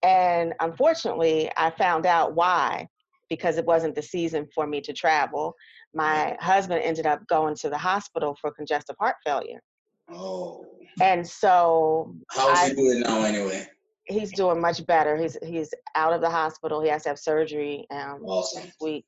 And 0.02 0.54
unfortunately, 0.60 1.50
I 1.56 1.70
found 1.70 2.06
out 2.06 2.34
why 2.34 2.86
because 3.28 3.58
it 3.58 3.66
wasn't 3.66 3.94
the 3.94 4.02
season 4.02 4.48
for 4.54 4.66
me 4.66 4.80
to 4.80 4.92
travel. 4.92 5.54
My 5.94 6.36
husband 6.40 6.82
ended 6.82 7.06
up 7.06 7.26
going 7.28 7.56
to 7.56 7.68
the 7.68 7.78
hospital 7.78 8.36
for 8.40 8.50
congestive 8.50 8.96
heart 8.98 9.16
failure. 9.24 9.60
Oh. 10.10 10.64
And 11.00 11.26
so 11.26 12.14
how's 12.30 12.58
I, 12.58 12.68
he 12.68 12.74
doing 12.74 13.00
now 13.00 13.22
anyway? 13.22 13.66
He's 14.04 14.32
doing 14.32 14.60
much 14.60 14.84
better. 14.86 15.16
He's 15.16 15.36
he's 15.42 15.72
out 15.94 16.12
of 16.12 16.20
the 16.20 16.30
hospital. 16.30 16.82
He 16.82 16.88
has 16.88 17.02
to 17.04 17.10
have 17.10 17.18
surgery 17.18 17.86
um 17.90 18.22
awesome. 18.24 18.64
next 18.64 18.80
week. 18.80 19.04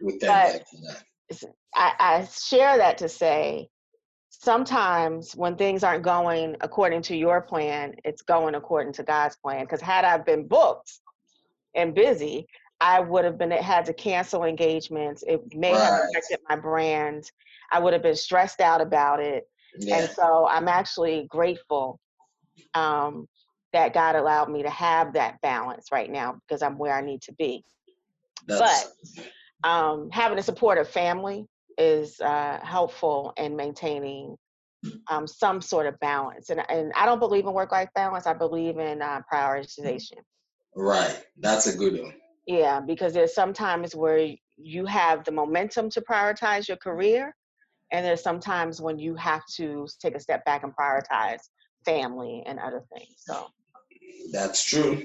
With 0.00 0.20
that, 0.20 0.62
I, 1.74 1.92
I 1.98 2.28
share 2.32 2.78
that 2.78 2.98
to 2.98 3.08
say 3.08 3.68
sometimes 4.30 5.34
when 5.34 5.56
things 5.56 5.82
aren't 5.82 6.04
going 6.04 6.56
according 6.60 7.02
to 7.02 7.16
your 7.16 7.40
plan, 7.40 7.94
it's 8.04 8.22
going 8.22 8.54
according 8.54 8.92
to 8.94 9.02
God's 9.02 9.36
plan. 9.36 9.64
Because 9.64 9.80
had 9.80 10.04
I 10.04 10.18
been 10.18 10.46
booked 10.46 11.00
and 11.74 11.94
busy, 11.94 12.46
I 12.80 13.00
would 13.00 13.24
have 13.24 13.38
been 13.38 13.50
had 13.50 13.84
to 13.86 13.92
cancel 13.92 14.44
engagements. 14.44 15.24
It 15.26 15.42
may 15.54 15.72
right. 15.72 15.82
have 15.82 16.00
affected 16.10 16.38
my 16.48 16.56
brand. 16.56 17.30
I 17.72 17.80
would 17.80 17.92
have 17.92 18.02
been 18.02 18.16
stressed 18.16 18.60
out 18.60 18.80
about 18.80 19.20
it. 19.20 19.48
Yeah. 19.78 19.98
And 19.98 20.10
so 20.10 20.46
I'm 20.48 20.68
actually 20.68 21.26
grateful 21.30 21.98
um, 22.74 23.26
that 23.72 23.92
God 23.94 24.16
allowed 24.16 24.50
me 24.50 24.62
to 24.62 24.70
have 24.70 25.12
that 25.14 25.40
balance 25.42 25.88
right 25.92 26.10
now 26.10 26.38
because 26.46 26.62
I'm 26.62 26.78
where 26.78 26.94
I 26.94 27.00
need 27.00 27.22
to 27.22 27.32
be. 27.34 27.62
That's... 28.46 28.92
But 29.16 29.68
um, 29.68 30.08
having 30.12 30.38
a 30.38 30.42
supportive 30.42 30.88
family 30.88 31.46
is 31.76 32.20
uh, 32.20 32.58
helpful 32.62 33.32
in 33.36 33.54
maintaining 33.56 34.36
um, 35.08 35.26
some 35.26 35.60
sort 35.60 35.86
of 35.86 35.98
balance. 36.00 36.50
And, 36.50 36.62
and 36.70 36.92
I 36.96 37.06
don't 37.06 37.18
believe 37.18 37.46
in 37.46 37.52
work 37.52 37.72
life 37.72 37.88
balance, 37.94 38.26
I 38.26 38.32
believe 38.34 38.78
in 38.78 39.02
uh, 39.02 39.20
prioritization. 39.32 40.18
Right. 40.74 41.24
That's 41.38 41.66
a 41.66 41.76
good 41.76 42.00
one. 42.00 42.14
Yeah, 42.46 42.80
because 42.80 43.12
there's 43.12 43.34
sometimes 43.34 43.94
where 43.94 44.34
you 44.56 44.86
have 44.86 45.24
the 45.24 45.32
momentum 45.32 45.90
to 45.90 46.00
prioritize 46.00 46.68
your 46.68 46.78
career, 46.78 47.34
and 47.92 48.04
there's 48.04 48.22
sometimes 48.22 48.80
when 48.80 48.98
you 48.98 49.14
have 49.14 49.42
to 49.56 49.86
take 50.00 50.14
a 50.14 50.20
step 50.20 50.44
back 50.44 50.62
and 50.62 50.74
prioritize 50.76 51.40
family 51.84 52.42
and 52.46 52.58
other 52.58 52.84
things. 52.94 53.14
So 53.16 53.46
that's 54.32 54.64
true. 54.64 55.02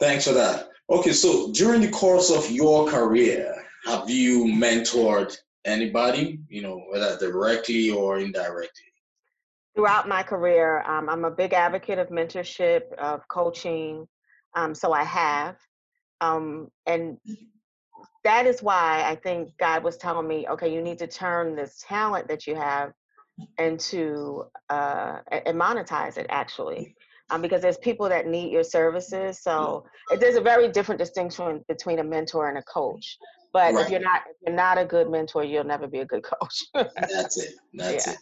Thanks 0.00 0.26
for 0.26 0.32
that. 0.34 0.68
Okay, 0.90 1.12
so 1.12 1.52
during 1.52 1.80
the 1.80 1.90
course 1.90 2.30
of 2.30 2.50
your 2.50 2.88
career, 2.88 3.54
have 3.84 4.08
you 4.08 4.44
mentored 4.44 5.36
anybody, 5.64 6.40
you 6.48 6.62
know, 6.62 6.82
whether 6.90 7.18
directly 7.18 7.90
or 7.90 8.18
indirectly? 8.18 8.84
Throughout 9.74 10.08
my 10.08 10.22
career, 10.22 10.82
um, 10.82 11.08
I'm 11.08 11.24
a 11.24 11.30
big 11.30 11.52
advocate 11.52 11.98
of 11.98 12.08
mentorship, 12.08 12.92
of 12.94 13.26
coaching. 13.28 14.06
Um, 14.54 14.74
so 14.74 14.92
I 14.92 15.04
have. 15.04 15.56
Um, 16.20 16.68
and 16.86 17.18
that 18.24 18.46
is 18.46 18.62
why 18.62 19.02
I 19.06 19.14
think 19.14 19.50
God 19.58 19.82
was 19.82 19.96
telling 19.96 20.26
me, 20.26 20.46
okay, 20.48 20.72
you 20.72 20.82
need 20.82 20.98
to 20.98 21.06
turn 21.06 21.56
this 21.56 21.82
talent 21.86 22.28
that 22.28 22.46
you 22.46 22.54
have 22.54 22.92
into 23.58 24.44
uh, 24.70 25.18
and 25.30 25.58
monetize 25.58 26.18
it 26.18 26.26
actually. 26.28 26.94
Um, 27.30 27.42
because 27.42 27.60
there's 27.60 27.76
people 27.78 28.08
that 28.08 28.26
need 28.26 28.50
your 28.50 28.64
services. 28.64 29.40
So 29.40 29.84
there's 30.18 30.36
a 30.36 30.40
very 30.40 30.66
different 30.68 30.98
distinction 30.98 31.62
between 31.68 31.98
a 31.98 32.04
mentor 32.04 32.48
and 32.48 32.56
a 32.56 32.62
coach. 32.62 33.18
But 33.52 33.74
right. 33.74 33.84
if 33.84 33.90
you're 33.90 34.00
not 34.00 34.22
if 34.30 34.36
you're 34.46 34.56
not 34.56 34.78
a 34.78 34.84
good 34.84 35.10
mentor, 35.10 35.44
you'll 35.44 35.64
never 35.64 35.86
be 35.86 35.98
a 35.98 36.06
good 36.06 36.22
coach. 36.40 36.64
That's 36.74 37.36
it. 37.36 37.54
That's 37.74 38.06
yeah. 38.06 38.12
it. 38.14 38.18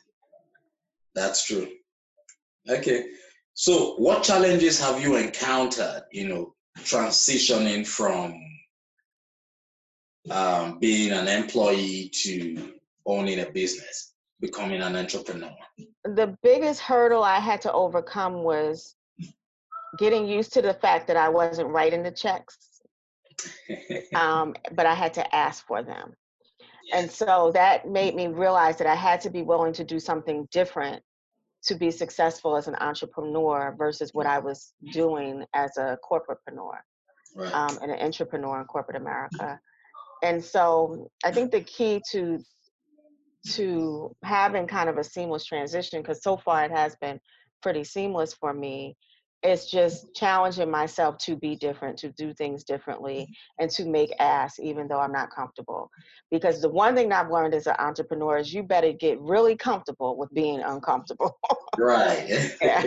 That's 1.14 1.46
true. 1.46 1.68
Okay. 2.68 3.06
So 3.54 3.94
what 3.96 4.22
challenges 4.22 4.80
have 4.80 5.00
you 5.00 5.16
encountered, 5.16 6.02
you 6.12 6.28
know, 6.28 6.54
transitioning 6.80 7.86
from 7.86 8.34
um, 10.30 10.78
being 10.78 11.12
an 11.12 11.28
employee 11.28 12.10
to 12.12 12.74
owning 13.04 13.40
a 13.40 13.50
business, 13.50 14.14
becoming 14.40 14.82
an 14.82 14.96
entrepreneur? 14.96 15.54
The 16.04 16.36
biggest 16.42 16.80
hurdle 16.80 17.22
I 17.22 17.38
had 17.38 17.60
to 17.62 17.72
overcome 17.72 18.42
was 18.42 18.94
getting 19.98 20.26
used 20.26 20.52
to 20.54 20.62
the 20.62 20.74
fact 20.74 21.06
that 21.06 21.16
I 21.16 21.28
wasn't 21.28 21.68
writing 21.68 22.02
the 22.02 22.10
checks 22.10 22.76
um, 24.14 24.54
but 24.72 24.86
I 24.86 24.94
had 24.94 25.14
to 25.14 25.34
ask 25.34 25.66
for 25.66 25.82
them. 25.82 26.14
And 26.92 27.10
so 27.10 27.50
that 27.52 27.88
made 27.88 28.14
me 28.14 28.28
realize 28.28 28.78
that 28.78 28.86
I 28.86 28.94
had 28.94 29.20
to 29.22 29.30
be 29.30 29.42
willing 29.42 29.72
to 29.74 29.84
do 29.84 29.98
something 29.98 30.48
different 30.52 31.02
to 31.64 31.74
be 31.74 31.90
successful 31.90 32.56
as 32.56 32.68
an 32.68 32.76
entrepreneur 32.76 33.74
versus 33.76 34.14
what 34.14 34.26
I 34.26 34.38
was 34.38 34.72
doing 34.92 35.44
as 35.52 35.76
a 35.78 35.98
corporatepreneur 36.08 36.78
right. 37.34 37.52
um, 37.52 37.78
and 37.82 37.90
an 37.90 37.98
entrepreneur 37.98 38.60
in 38.60 38.66
corporate 38.66 38.96
America. 38.96 39.58
And 40.22 40.42
so 40.42 41.10
I 41.24 41.30
think 41.30 41.50
the 41.50 41.62
key 41.62 42.00
to 42.12 42.38
to 43.50 44.14
having 44.24 44.66
kind 44.66 44.88
of 44.88 44.98
a 44.98 45.04
seamless 45.04 45.44
transition, 45.44 46.02
because 46.02 46.22
so 46.22 46.36
far 46.36 46.64
it 46.64 46.72
has 46.72 46.96
been 47.00 47.20
pretty 47.62 47.84
seamless 47.84 48.34
for 48.34 48.52
me, 48.52 48.96
is 49.42 49.70
just 49.70 50.14
challenging 50.14 50.70
myself 50.70 51.16
to 51.18 51.36
be 51.36 51.54
different, 51.56 51.96
to 51.98 52.08
do 52.12 52.32
things 52.34 52.64
differently, 52.64 53.20
mm-hmm. 53.20 53.62
and 53.62 53.70
to 53.70 53.84
make 53.84 54.10
ass 54.18 54.58
even 54.58 54.88
though 54.88 54.98
I'm 54.98 55.12
not 55.12 55.30
comfortable. 55.30 55.90
Because 56.30 56.60
the 56.60 56.68
one 56.68 56.94
thing 56.94 57.12
I've 57.12 57.30
learned 57.30 57.54
as 57.54 57.66
an 57.66 57.76
entrepreneur 57.78 58.38
is 58.38 58.52
you 58.52 58.62
better 58.62 58.92
get 58.92 59.20
really 59.20 59.56
comfortable 59.56 60.16
with 60.16 60.32
being 60.34 60.60
uncomfortable. 60.60 61.38
right. 61.78 62.52
yeah. 62.62 62.84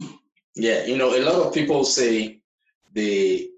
yeah, 0.54 0.84
you 0.84 0.96
know, 0.96 1.14
a 1.14 1.22
lot 1.22 1.46
of 1.46 1.54
people 1.54 1.84
say 1.84 2.40
they 2.92 3.48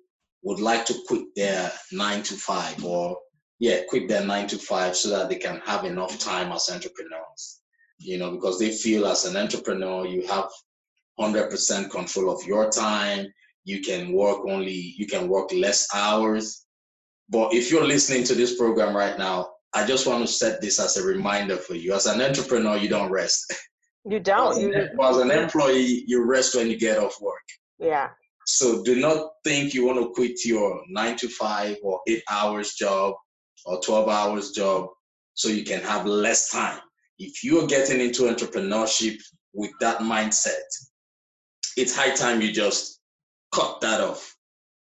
would 0.42 0.60
like 0.60 0.84
to 0.86 0.94
quit 1.06 1.24
their 1.36 1.70
nine 1.92 2.22
to 2.22 2.34
five 2.34 2.84
or 2.84 3.16
yeah, 3.58 3.80
quit 3.88 4.08
their 4.08 4.24
nine 4.24 4.46
to 4.48 4.58
five 4.58 4.96
so 4.96 5.10
that 5.10 5.28
they 5.28 5.36
can 5.36 5.60
have 5.66 5.84
enough 5.84 6.18
time 6.18 6.50
as 6.52 6.70
entrepreneurs. 6.72 7.60
You 7.98 8.16
know, 8.16 8.30
because 8.30 8.58
they 8.58 8.70
feel 8.70 9.06
as 9.06 9.26
an 9.26 9.36
entrepreneur 9.36 10.06
you 10.06 10.26
have 10.26 10.48
100% 11.20 11.90
control 11.90 12.30
of 12.30 12.44
your 12.46 12.70
time. 12.70 13.26
You 13.64 13.80
can 13.80 14.12
work 14.12 14.40
only, 14.48 14.94
you 14.96 15.06
can 15.06 15.28
work 15.28 15.52
less 15.52 15.86
hours. 15.94 16.64
But 17.28 17.52
if 17.52 17.70
you're 17.70 17.86
listening 17.86 18.24
to 18.24 18.34
this 18.34 18.56
program 18.56 18.96
right 18.96 19.18
now, 19.18 19.50
I 19.72 19.86
just 19.86 20.06
want 20.06 20.26
to 20.26 20.32
set 20.32 20.60
this 20.60 20.80
as 20.80 20.96
a 20.96 21.06
reminder 21.06 21.56
for 21.56 21.74
you. 21.74 21.94
As 21.94 22.06
an 22.06 22.20
entrepreneur, 22.20 22.76
you 22.76 22.88
don't 22.88 23.10
rest. 23.10 23.54
You 24.08 24.18
don't. 24.18 24.56
as, 24.56 24.64
an, 24.64 24.98
as 25.00 25.16
an 25.18 25.30
employee, 25.30 26.04
you 26.06 26.24
rest 26.24 26.54
when 26.56 26.70
you 26.70 26.78
get 26.78 26.98
off 26.98 27.20
work. 27.20 27.44
Yeah. 27.78 28.08
So 28.52 28.82
do 28.82 28.96
not 28.96 29.30
think 29.44 29.74
you 29.74 29.86
want 29.86 30.00
to 30.00 30.10
quit 30.10 30.44
your 30.44 30.82
nine 30.88 31.16
to 31.18 31.28
five 31.28 31.76
or 31.84 32.00
eight 32.08 32.22
hours 32.28 32.74
job 32.74 33.14
or 33.64 33.80
12 33.80 34.08
hours 34.08 34.50
job 34.50 34.88
so 35.34 35.48
you 35.48 35.62
can 35.62 35.80
have 35.82 36.04
less 36.04 36.50
time. 36.50 36.80
If 37.20 37.44
you're 37.44 37.68
getting 37.68 38.00
into 38.00 38.22
entrepreneurship 38.22 39.18
with 39.54 39.70
that 39.80 40.00
mindset, 40.00 40.66
it's 41.76 41.94
high 41.94 42.12
time 42.12 42.42
you 42.42 42.50
just 42.50 42.98
cut 43.54 43.80
that 43.82 44.00
off. 44.00 44.34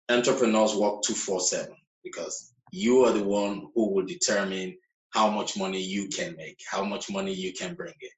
Entrepreneurs 0.10 0.74
work 0.74 1.02
247 1.04 1.76
because 2.06 2.54
you 2.72 3.04
are 3.04 3.12
the 3.12 3.24
one 3.24 3.68
who 3.76 3.94
will 3.94 4.06
determine 4.06 4.74
how 5.10 5.30
much 5.30 5.58
money 5.58 5.82
you 5.82 6.08
can 6.08 6.34
make, 6.38 6.60
how 6.72 6.84
much 6.84 7.12
money 7.12 7.34
you 7.34 7.52
can 7.52 7.76
bring 7.76 7.94
in. 8.02 8.10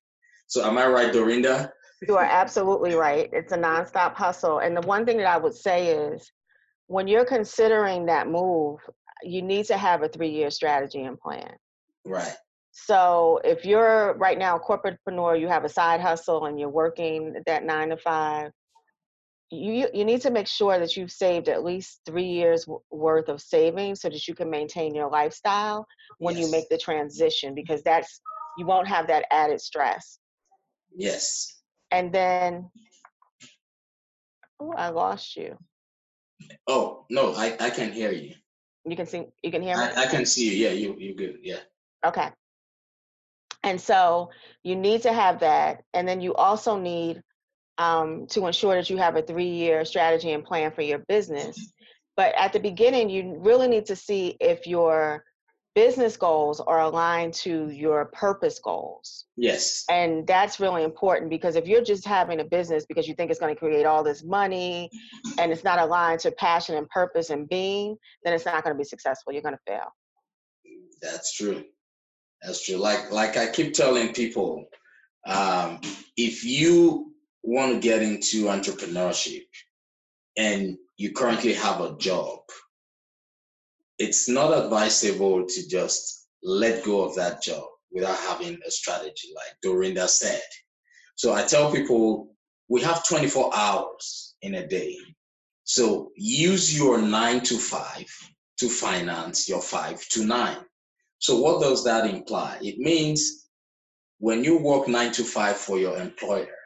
So, 0.45 0.63
am 0.63 0.77
I 0.77 0.86
right, 0.86 1.12
Dorinda? 1.12 1.73
You 2.08 2.18
are 2.18 2.24
absolutely 2.24 2.96
right. 2.96 3.30
It's 3.32 3.54
a 3.54 3.58
nonstop 3.58 4.16
hustle. 4.16 4.60
And 4.60 4.76
the 4.76 4.82
one 4.82 5.06
thing 5.06 5.18
that 5.18 5.28
I 5.28 5.38
would 5.38 5.54
say 5.54 5.96
is 5.96 6.32
when 6.88 7.08
you're 7.08 7.26
considering 7.26 8.06
that 8.08 8.28
move, 8.28 8.80
you 9.24 9.42
need 9.42 9.66
to 9.68 9.78
have 9.78 10.02
a 10.02 10.10
three 10.10 10.30
year 10.30 10.50
strategy 10.50 11.04
and 11.04 11.20
plan. 11.20 11.54
Right. 12.06 12.36
So 12.72 13.40
if 13.44 13.66
you're 13.66 14.16
right 14.18 14.38
now 14.38 14.58
a 14.58 14.60
corporatepreneur, 14.60 15.40
you 15.40 15.48
have 15.48 15.64
a 15.64 15.70
side 15.70 16.02
hustle 16.02 16.46
and 16.46 16.60
you're 16.60 16.70
working 16.70 17.36
that 17.46 17.64
nine 17.66 17.90
to 17.90 17.98
five, 17.98 18.52
you 19.52 19.88
you 19.94 20.06
need 20.06 20.22
to 20.22 20.32
make 20.32 20.48
sure 20.48 20.80
that 20.80 20.96
you've 20.96 21.12
saved 21.12 21.50
at 21.50 21.64
least 21.64 22.00
three 22.06 22.26
years 22.26 22.66
worth 22.90 23.28
of 23.28 23.42
savings 23.42 24.02
so 24.02 24.10
that 24.10 24.26
you 24.28 24.34
can 24.34 24.50
maintain 24.50 24.96
your 24.96 25.10
lifestyle 25.10 25.86
when 26.20 26.38
yes. 26.38 26.46
you 26.46 26.52
make 26.52 26.70
the 26.70 26.78
transition 26.78 27.54
because 27.54 27.84
that's 27.84 28.22
you 28.58 28.66
won't 28.66 28.88
have 28.88 29.08
that 29.08 29.26
added 29.30 29.60
stress. 29.60 30.20
Yes. 30.96 31.61
And 31.91 32.12
then, 32.12 32.69
oh, 34.60 34.73
I 34.77 34.89
lost 34.89 35.36
you. 35.36 35.58
Oh 36.67 37.06
no, 37.10 37.34
I 37.34 37.56
I 37.60 37.69
can 37.69 37.91
hear 37.91 38.12
you. 38.12 38.34
You 38.86 38.95
can 38.95 39.06
see. 39.06 39.25
You 39.43 39.51
can 39.51 39.62
hear 39.62 39.77
me. 39.77 39.84
I, 39.84 40.04
I 40.04 40.06
can 40.08 40.25
see 40.25 40.49
you. 40.49 40.65
Yeah, 40.65 40.71
you 40.71 40.95
you 40.97 41.15
good. 41.15 41.39
Yeah. 41.43 41.60
Okay. 42.06 42.30
And 43.63 43.80
so 43.80 44.32
you 44.63 44.75
need 44.75 45.04
to 45.04 45.13
have 45.13 45.39
that. 45.41 45.84
And 45.93 46.08
then 46.08 46.19
you 46.19 46.34
also 46.34 46.77
need 46.77 47.21
um, 47.77 48.25
to 48.27 48.47
ensure 48.47 48.75
that 48.75 48.89
you 48.89 48.97
have 48.97 49.15
a 49.15 49.21
three 49.21 49.49
year 49.49 49.86
strategy 49.86 50.32
and 50.32 50.43
plan 50.43 50.71
for 50.71 50.82
your 50.82 50.99
business. 51.08 51.73
But 52.17 52.34
at 52.38 52.54
the 52.54 52.60
beginning, 52.60 53.10
you 53.10 53.38
really 53.39 53.67
need 53.67 53.86
to 53.88 53.95
see 53.95 54.36
if 54.39 54.67
your 54.67 55.23
business 55.74 56.18
goals 56.18 56.60
are 56.60 56.82
aligned 56.82 57.34
to 57.34 57.70
your 57.70 58.06
purpose 58.06 58.60
goals. 58.60 59.26
Yes. 59.38 59.86
And 59.90 60.28
that's 60.28 60.60
really 60.60 60.84
important 60.84 61.30
because 61.30 61.56
if 61.56 61.68
you're 61.68 61.84
just 61.84 62.06
having 62.06 62.42
a 62.42 62.44
business 62.44 62.86
because 62.86 63.08
you 63.08 63.16
think 63.16 63.32
it's 63.32 63.40
going 63.40 63.54
to 63.54 63.60
create 63.60 63.86
all 63.86 64.04
this 64.04 64.24
money 64.24 64.90
and 65.38 65.52
it's 65.52 65.64
not 65.64 65.80
aligned 65.80 66.20
to 66.22 66.32
passion 66.32 66.76
and 66.76 66.90
purpose 66.90 67.30
and 67.30 67.48
being, 67.48 67.96
then 68.24 68.34
it's 68.34 68.46
not 68.46 68.64
going 68.64 68.76
to 68.76 68.78
be 68.78 68.84
successful. 68.84 69.32
You're 69.32 69.42
going 69.42 69.56
to 69.56 69.72
fail. 69.72 69.94
That's 71.02 71.34
true. 71.34 71.64
That's 72.42 72.66
true. 72.66 72.78
Like 72.78 73.12
like 73.12 73.38
I 73.38 73.48
keep 73.48 73.74
telling 73.74 74.14
people, 74.14 74.66
um, 75.26 75.80
if 76.18 76.44
you 76.44 77.14
want 77.44 77.74
to 77.74 77.80
get 77.80 78.02
into 78.02 78.46
entrepreneurship 78.46 79.46
and 80.38 80.78
you 80.98 81.12
currently 81.12 81.54
have 81.54 81.82
a 81.82 81.96
job, 81.98 82.40
it's 84.02 84.28
not 84.28 84.52
advisable 84.52 85.46
to 85.46 85.68
just 85.70 86.28
let 86.42 86.84
go 86.84 87.04
of 87.04 87.16
that 87.16 87.44
job 87.44 87.64
without 87.92 88.18
having 88.18 88.58
a 88.66 88.72
strategy, 88.72 89.30
like 89.36 89.56
Dorinda 89.62 90.08
said. 90.08 90.42
So 91.16 91.34
I 91.34 91.44
tell 91.44 91.72
people 91.72 92.36
we 92.68 92.82
have 92.82 93.08
24 93.08 93.56
hours 93.56 94.36
in 94.42 94.56
a 94.56 94.68
day. 94.68 94.98
So 95.66 96.12
use 96.16 96.76
your 96.76 97.00
nine 97.00 97.42
to 97.42 97.58
five 97.60 98.08
to 98.58 98.70
finance 98.70 99.48
your 99.48 99.62
five 99.62 100.04
to 100.10 100.26
nine. 100.26 100.66
So 101.20 101.40
what 101.40 101.62
does 101.62 101.84
that 101.84 102.10
imply? 102.10 102.58
It 102.62 102.80
means 102.80 103.50
when 104.18 104.44
you 104.44 104.58
work 104.58 104.88
nine 104.88 105.12
to 105.12 105.24
five 105.24 105.58
for 105.58 105.78
your 105.78 105.96
employer, 105.98 106.58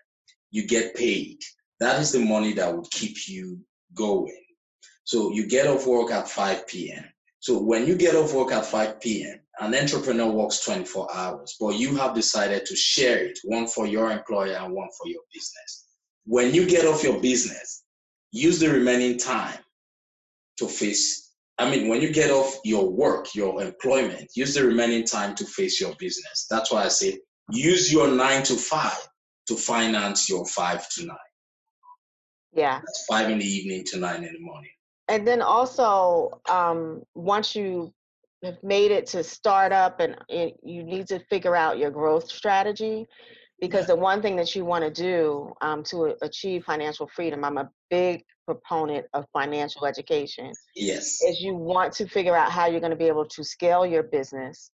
you 0.52 0.65
get 0.65 0.95
paid. 0.95 1.39
That 1.82 2.00
is 2.00 2.13
the 2.13 2.19
money 2.19 2.54
that 2.54 2.74
would 2.74 2.89
keep 2.91 3.28
you 3.28 3.60
going. 3.93 4.41
So 5.04 5.32
you 5.34 5.48
get 5.48 5.67
off 5.67 5.86
work 5.86 6.12
at 6.12 6.30
5 6.30 6.65
p.m. 6.67 7.04
So 7.45 7.60
when 7.60 7.86
you 7.86 7.93
get 7.93 8.15
off 8.15 8.34
work 8.34 8.51
at 8.51 8.65
5 8.65 8.99
p.m., 8.99 9.39
an 9.60 9.75
entrepreneur 9.75 10.31
works 10.31 10.65
24 10.65 11.15
hours, 11.15 11.55
but 11.60 11.75
you 11.77 11.95
have 11.95 12.15
decided 12.15 12.65
to 12.65 12.75
share 12.75 13.23
it, 13.23 13.38
one 13.43 13.67
for 13.67 13.86
your 13.86 14.10
employer 14.12 14.55
and 14.55 14.73
one 14.73 14.88
for 14.97 15.08
your 15.08 15.21
business. 15.31 15.86
When 16.25 16.55
you 16.55 16.65
get 16.65 16.88
off 16.88 17.03
your 17.03 17.21
business, 17.21 17.84
use 18.31 18.60
the 18.60 18.69
remaining 18.69 19.19
time 19.19 19.60
to 20.58 20.67
face 20.67 21.34
I 21.60 21.69
mean, 21.69 21.88
when 21.88 22.01
you 22.01 22.12
get 22.12 22.31
off 22.31 22.58
your 22.65 22.89
work, 22.89 23.36
your 23.36 23.62
employment, 23.62 24.31
use 24.36 24.55
the 24.55 24.65
remaining 24.65 25.05
time 25.05 25.36
to 25.36 25.45
face 25.45 25.79
your 25.79 25.93
business. 25.99 26.47
That's 26.49 26.71
why 26.71 26.86
I 26.86 26.88
say 26.88 27.19
use 27.51 27.93
your 27.93 28.08
nine 28.08 28.41
to 28.45 28.55
five 28.55 29.08
to 29.49 29.55
finance 29.55 30.27
your 30.27 30.47
five 30.47 30.89
to 30.95 31.05
nine. 31.05 31.17
Yeah. 32.53 32.79
That's 32.79 33.05
five 33.08 33.29
in 33.29 33.38
the 33.38 33.45
evening 33.45 33.84
to 33.91 33.99
nine 33.99 34.23
in 34.23 34.34
the 34.34 34.39
morning. 34.39 34.71
And 35.08 35.28
then 35.28 35.41
also, 35.41 36.41
um, 36.50 37.04
once 37.13 37.56
you 37.56 37.94
have 38.44 38.58
made 38.63 38.91
it 38.91 39.08
to 39.08 39.24
start 39.24 39.72
up 39.72 40.00
and 40.00 40.15
it, 40.30 40.56
you 40.63 40.84
need 40.84 41.08
to 41.08 41.20
figure 41.30 41.56
out 41.56 41.78
your 41.78 41.91
growth 41.91 42.30
strategy 42.30 43.08
because 43.60 43.82
yeah. 43.82 43.96
the 43.96 43.96
one 43.96 44.22
thing 44.22 44.36
that 44.36 44.56
you 44.56 44.65
want 44.65 44.84
to 44.84 44.91
do 44.91 45.54
um, 45.62 45.84
to 45.84 46.15
achieve 46.22 46.63
financial 46.63 47.08
freedom 47.15 47.44
i'm 47.44 47.58
a 47.58 47.70
big 47.89 48.24
proponent 48.46 49.06
of 49.13 49.26
financial 49.34 49.86
education 49.86 50.52
yes 50.76 51.22
is 51.24 51.41
you 51.41 51.56
want 51.56 51.91
to 51.94 52.08
figure 52.08 52.36
out 52.36 52.52
how 52.52 52.68
you're 52.68 52.80
going 52.80 52.91
to 52.91 52.98
be 52.98 53.08
able 53.08 53.26
to 53.26 53.44
scale 53.44 53.86
your 53.86 54.04
business 54.04 54.72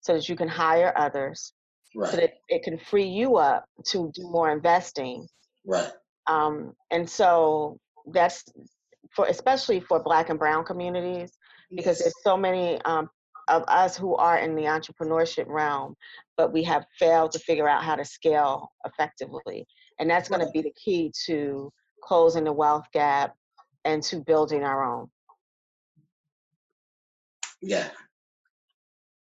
so 0.00 0.14
that 0.14 0.28
you 0.28 0.36
can 0.36 0.48
hire 0.48 0.92
others 0.96 1.52
right. 1.96 2.10
so 2.10 2.16
that 2.16 2.34
it 2.48 2.62
can 2.62 2.78
free 2.78 3.06
you 3.06 3.36
up 3.36 3.64
to 3.84 4.12
do 4.14 4.22
more 4.30 4.50
investing 4.50 5.26
right 5.66 5.90
um, 6.26 6.72
and 6.90 7.08
so 7.08 7.78
that's 8.12 8.44
for 9.14 9.26
especially 9.26 9.80
for 9.80 10.02
black 10.02 10.28
and 10.30 10.38
brown 10.38 10.64
communities 10.64 11.32
because 11.70 11.98
yes. 11.98 12.02
there's 12.02 12.14
so 12.24 12.36
many 12.36 12.80
um, 12.82 13.08
of 13.48 13.64
us 13.68 13.96
who 13.96 14.14
are 14.16 14.38
in 14.38 14.54
the 14.54 14.62
entrepreneurship 14.62 15.46
realm, 15.48 15.94
but 16.36 16.52
we 16.52 16.62
have 16.62 16.84
failed 16.98 17.32
to 17.32 17.38
figure 17.38 17.68
out 17.68 17.82
how 17.82 17.96
to 17.96 18.04
scale 18.04 18.70
effectively. 18.84 19.66
And 19.98 20.08
that's 20.08 20.28
going 20.28 20.44
to 20.44 20.50
be 20.52 20.62
the 20.62 20.72
key 20.72 21.12
to 21.26 21.70
closing 22.02 22.44
the 22.44 22.52
wealth 22.52 22.86
gap 22.92 23.34
and 23.84 24.02
to 24.04 24.20
building 24.20 24.62
our 24.62 24.84
own. 24.84 25.08
Yeah. 27.60 27.88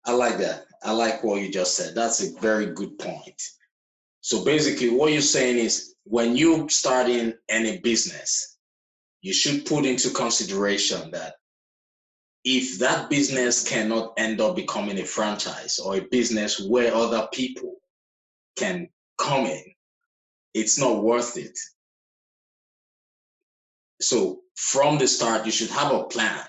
I 0.05 0.13
like 0.13 0.39
that. 0.39 0.67
I 0.83 0.93
like 0.93 1.23
what 1.23 1.41
you 1.41 1.51
just 1.51 1.77
said. 1.77 1.95
That's 1.95 2.23
a 2.23 2.39
very 2.41 2.67
good 2.67 2.99
point. 2.99 3.43
So 4.21 4.45
basically, 4.45 4.91
what 4.91 5.13
you're 5.13 5.21
saying 5.21 5.59
is 5.59 5.95
when 6.05 6.37
you 6.37 6.69
start 6.69 7.09
in 7.09 7.35
any 7.49 7.79
business, 7.79 8.56
you 9.27 9.33
should 9.33 9.67
put 9.67 9.85
into 9.85 10.09
consideration 10.11 11.11
that 11.11 11.35
if 12.45 12.79
that 12.79 13.11
business 13.11 13.69
cannot 13.69 14.13
end 14.17 14.41
up 14.41 14.55
becoming 14.55 15.01
a 15.01 15.05
franchise 15.05 15.81
or 15.81 15.97
a 15.97 16.07
business 16.13 16.61
where 16.61 16.95
other 16.95 17.27
people 17.33 17.75
can 18.55 18.89
come 19.19 19.47
in, 19.47 19.65
it's 20.55 20.79
not 20.79 21.03
worth 21.03 21.37
it. 21.37 21.59
So 24.01 24.43
from 24.55 24.97
the 24.97 25.09
start, 25.09 25.45
you 25.45 25.51
should 25.51 25.71
have 25.71 25.93
a 25.93 26.05
plan 26.05 26.47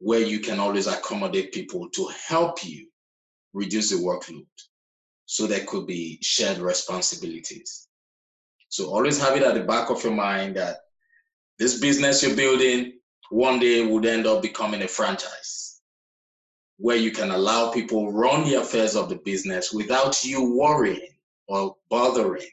where 0.00 0.22
you 0.22 0.40
can 0.40 0.58
always 0.58 0.88
accommodate 0.88 1.52
people 1.52 1.88
to 1.90 2.10
help 2.26 2.64
you 2.64 2.88
reduce 3.52 3.90
the 3.90 3.96
workload. 3.96 4.44
So 5.26 5.46
there 5.46 5.64
could 5.66 5.86
be 5.86 6.18
shared 6.20 6.58
responsibilities. 6.58 7.86
So 8.70 8.86
always 8.86 9.20
have 9.20 9.36
it 9.36 9.44
at 9.44 9.54
the 9.54 9.62
back 9.62 9.90
of 9.90 10.02
your 10.02 10.14
mind 10.14 10.56
that 10.56 10.78
this 11.60 11.78
business 11.78 12.22
you're 12.22 12.34
building, 12.34 12.94
one 13.28 13.60
day 13.60 13.86
would 13.86 14.06
end 14.06 14.26
up 14.26 14.42
becoming 14.42 14.82
a 14.82 14.88
franchise 14.88 15.82
where 16.78 16.96
you 16.96 17.12
can 17.12 17.30
allow 17.30 17.70
people 17.70 18.10
run 18.10 18.48
the 18.48 18.54
affairs 18.54 18.96
of 18.96 19.10
the 19.10 19.16
business 19.16 19.70
without 19.70 20.24
you 20.24 20.56
worrying 20.56 21.14
or 21.46 21.76
bothering 21.90 22.48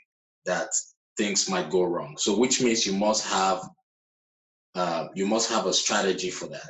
that 0.46 0.68
things 1.16 1.50
might 1.50 1.70
go 1.70 1.84
wrong. 1.84 2.18
So, 2.18 2.38
which 2.38 2.62
means 2.62 2.86
you 2.86 2.94
must 2.94 3.26
have 3.26 3.62
uh, 4.76 5.08
you 5.16 5.26
must 5.26 5.50
have 5.50 5.66
a 5.66 5.74
strategy 5.74 6.30
for 6.30 6.48
that. 6.48 6.70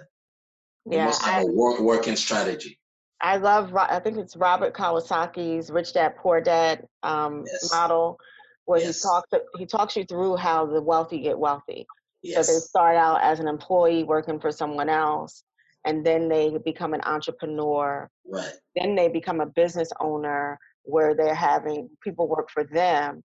You 0.86 0.98
yeah, 0.98 1.06
must 1.06 1.24
have 1.24 1.40
I, 1.40 1.42
a 1.42 1.52
work 1.52 1.80
working 1.80 2.16
strategy. 2.16 2.80
I 3.20 3.38
love. 3.38 3.76
I 3.76 4.00
think 4.00 4.18
it's 4.18 4.38
Robert 4.38 4.76
Kiyosaki's 4.76 5.72
Rich 5.72 5.94
Dad 5.94 6.16
Poor 6.18 6.40
Dad 6.40 6.88
um, 7.02 7.44
yes. 7.48 7.72
model, 7.72 8.20
where 8.66 8.80
yes. 8.80 9.02
he 9.02 9.08
talks 9.08 9.30
he 9.58 9.66
talks 9.66 9.96
you 9.96 10.06
through 10.06 10.36
how 10.36 10.68
the 10.68 10.82
wealthy 10.82 11.20
get 11.20 11.38
wealthy. 11.38 11.88
Yes. 12.24 12.48
So 12.48 12.54
they 12.54 12.60
start 12.60 12.98
out 12.98 13.22
as 13.22 13.40
an 13.40 13.48
employee 13.48 14.04
working 14.04 14.40
for 14.40 14.52
someone 14.52 14.90
else, 14.90 15.44
and 15.86 16.06
then 16.06 16.28
they 16.28 16.58
become 16.66 16.94
an 16.94 17.02
entrepreneur. 17.06 18.10
Right. 18.26 18.54
Then 18.76 18.96
they 18.96 19.08
become 19.08 19.42
a 19.42 19.46
business 19.46 19.90
owner 20.00 20.58
where 20.84 21.16
they're 21.16 21.36
having 21.36 21.90
people 22.04 22.28
work 22.28 22.50
for 22.52 22.64
them, 22.64 23.22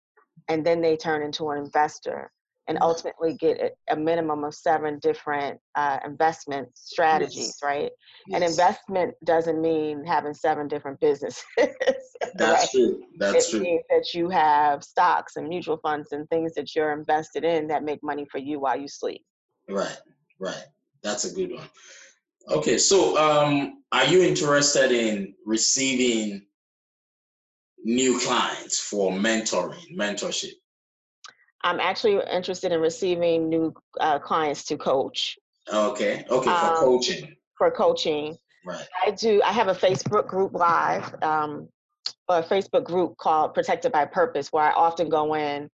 and 0.48 0.64
then 0.64 0.80
they 0.80 0.96
turn 0.96 1.22
into 1.22 1.50
an 1.50 1.58
investor 1.58 2.30
and 2.68 2.78
ultimately 2.80 3.34
get 3.34 3.76
a 3.90 3.96
minimum 3.96 4.44
of 4.44 4.54
seven 4.54 4.98
different 5.00 5.58
uh, 5.74 5.98
investment 6.04 6.68
strategies, 6.74 7.36
yes. 7.36 7.60
right? 7.62 7.90
Yes. 8.28 8.34
And 8.34 8.44
investment 8.44 9.14
doesn't 9.24 9.60
mean 9.60 10.04
having 10.04 10.32
seven 10.32 10.68
different 10.68 11.00
businesses. 11.00 11.42
That's 12.36 12.62
right? 12.62 12.68
true. 12.70 13.02
That's 13.18 13.48
it 13.48 13.50
true. 13.50 13.60
means 13.60 13.82
that 13.90 14.14
you 14.14 14.28
have 14.28 14.84
stocks 14.84 15.36
and 15.36 15.48
mutual 15.48 15.78
funds 15.78 16.12
and 16.12 16.28
things 16.30 16.54
that 16.54 16.74
you're 16.74 16.92
invested 16.92 17.44
in 17.44 17.66
that 17.68 17.82
make 17.82 18.02
money 18.02 18.26
for 18.30 18.38
you 18.38 18.60
while 18.60 18.78
you 18.78 18.88
sleep. 18.88 19.22
Right, 19.68 19.98
right. 20.38 20.64
That's 21.02 21.24
a 21.24 21.34
good 21.34 21.52
one. 21.52 21.68
Okay, 22.48 22.78
so 22.78 23.16
um, 23.18 23.82
are 23.92 24.06
you 24.06 24.22
interested 24.22 24.92
in 24.92 25.34
receiving 25.44 26.46
new 27.84 28.18
clients 28.20 28.78
for 28.78 29.12
mentoring, 29.12 29.96
mentorship? 29.96 30.52
I'm 31.64 31.80
actually 31.80 32.20
interested 32.30 32.72
in 32.72 32.80
receiving 32.80 33.48
new 33.48 33.74
uh, 34.00 34.18
clients 34.18 34.64
to 34.64 34.76
coach. 34.76 35.38
Okay. 35.72 36.24
Okay. 36.28 36.44
For 36.44 36.50
um, 36.50 36.76
coaching. 36.76 37.36
For 37.56 37.70
coaching. 37.70 38.36
Right. 38.64 38.86
I 39.04 39.10
do. 39.12 39.42
I 39.44 39.52
have 39.52 39.68
a 39.68 39.74
Facebook 39.74 40.26
group 40.28 40.54
live, 40.54 41.14
um, 41.22 41.68
a 42.28 42.42
Facebook 42.42 42.84
group 42.84 43.16
called 43.16 43.54
Protected 43.54 43.92
by 43.92 44.04
Purpose, 44.04 44.52
where 44.52 44.64
I 44.64 44.72
often 44.72 45.08
go 45.08 45.34
in 45.34 45.68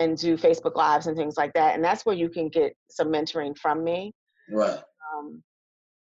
and 0.00 0.16
do 0.16 0.36
Facebook 0.36 0.74
lives 0.74 1.06
and 1.06 1.16
things 1.16 1.36
like 1.36 1.52
that, 1.52 1.74
and 1.74 1.84
that's 1.84 2.04
where 2.04 2.16
you 2.16 2.28
can 2.28 2.48
get 2.48 2.74
some 2.90 3.08
mentoring 3.08 3.56
from 3.56 3.84
me. 3.84 4.12
Right. 4.50 4.78
Um, 5.14 5.42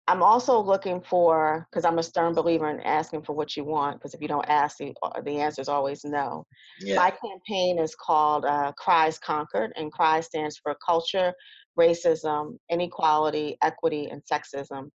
I'm 0.08 0.22
also 0.22 0.60
looking 0.60 1.02
for 1.02 1.66
because 1.70 1.86
I'm 1.86 1.98
a 1.98 2.04
stern 2.04 2.34
believer 2.34 2.70
in 2.70 2.82
asking 2.82 3.24
for 3.24 3.34
what 3.34 3.56
you 3.56 3.64
want. 3.64 3.98
Because 3.98 4.14
if 4.14 4.22
you 4.22 4.28
don't 4.28 4.48
ask, 4.50 4.78
the, 4.78 4.94
uh, 5.02 5.22
the 5.22 5.40
answer 5.40 5.62
is 5.62 5.70
always 5.70 6.04
no. 6.04 6.46
Yeah. 6.82 6.98
My 6.98 7.12
campaign 7.12 7.80
is 7.80 7.96
called 7.96 8.44
uh, 8.44 8.74
Cries 8.78 9.18
Conquered, 9.18 9.72
and 9.78 9.92
CRY 9.94 10.20
stands 10.20 10.58
for 10.58 10.76
Culture, 10.86 11.34
Racism, 11.80 12.58
Inequality, 12.70 13.58
Equity, 13.62 14.10
and 14.10 14.22
Sexism, 14.30 14.90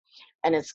and 0.43 0.55
it's 0.55 0.73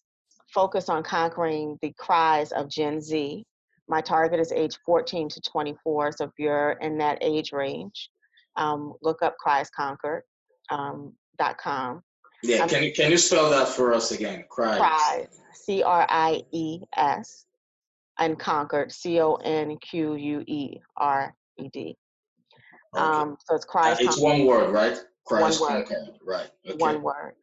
focused 0.54 0.90
on 0.90 1.02
conquering 1.02 1.76
the 1.82 1.92
cries 1.98 2.52
of 2.52 2.70
Gen 2.70 3.00
Z. 3.00 3.44
My 3.88 4.00
target 4.00 4.38
is 4.38 4.52
age 4.52 4.78
14 4.86 5.28
to 5.28 5.40
24, 5.40 6.12
so 6.12 6.24
if 6.24 6.30
you're 6.38 6.72
in 6.80 6.98
that 6.98 7.18
age 7.20 7.50
range, 7.52 8.10
um, 8.56 8.94
look 9.02 9.22
up 9.22 9.34
criesconquered.com. 9.44 10.22
Um, 10.70 12.02
yeah, 12.42 12.66
can 12.66 12.82
you 12.82 12.92
can 12.92 13.10
you 13.10 13.18
spell 13.18 13.50
that 13.50 13.68
for 13.68 13.92
us 13.92 14.12
again? 14.12 14.44
Cries. 14.48 14.78
Cries. 14.78 15.40
C 15.52 15.82
R 15.82 16.06
I 16.08 16.42
E 16.52 16.80
S. 16.96 17.46
And 18.18 18.38
conquered. 18.38 18.92
C 18.92 19.20
O 19.20 19.34
N 19.36 19.76
Q 19.78 20.14
U 20.14 20.40
E 20.46 20.80
R 20.96 21.34
E 21.58 21.68
D. 21.72 21.96
Okay. 22.94 23.04
Um, 23.04 23.36
so 23.46 23.54
it's 23.54 23.64
cries. 23.64 23.98
Uh, 23.98 24.04
it's 24.04 24.20
one 24.20 24.44
word, 24.44 24.72
right? 24.72 24.98
Cries 25.24 25.60
one 25.60 25.72
word. 25.72 25.86
Conquered. 25.86 26.18
Right. 26.24 26.50
Okay. 26.66 26.76
One 26.76 27.02
word. 27.02 27.34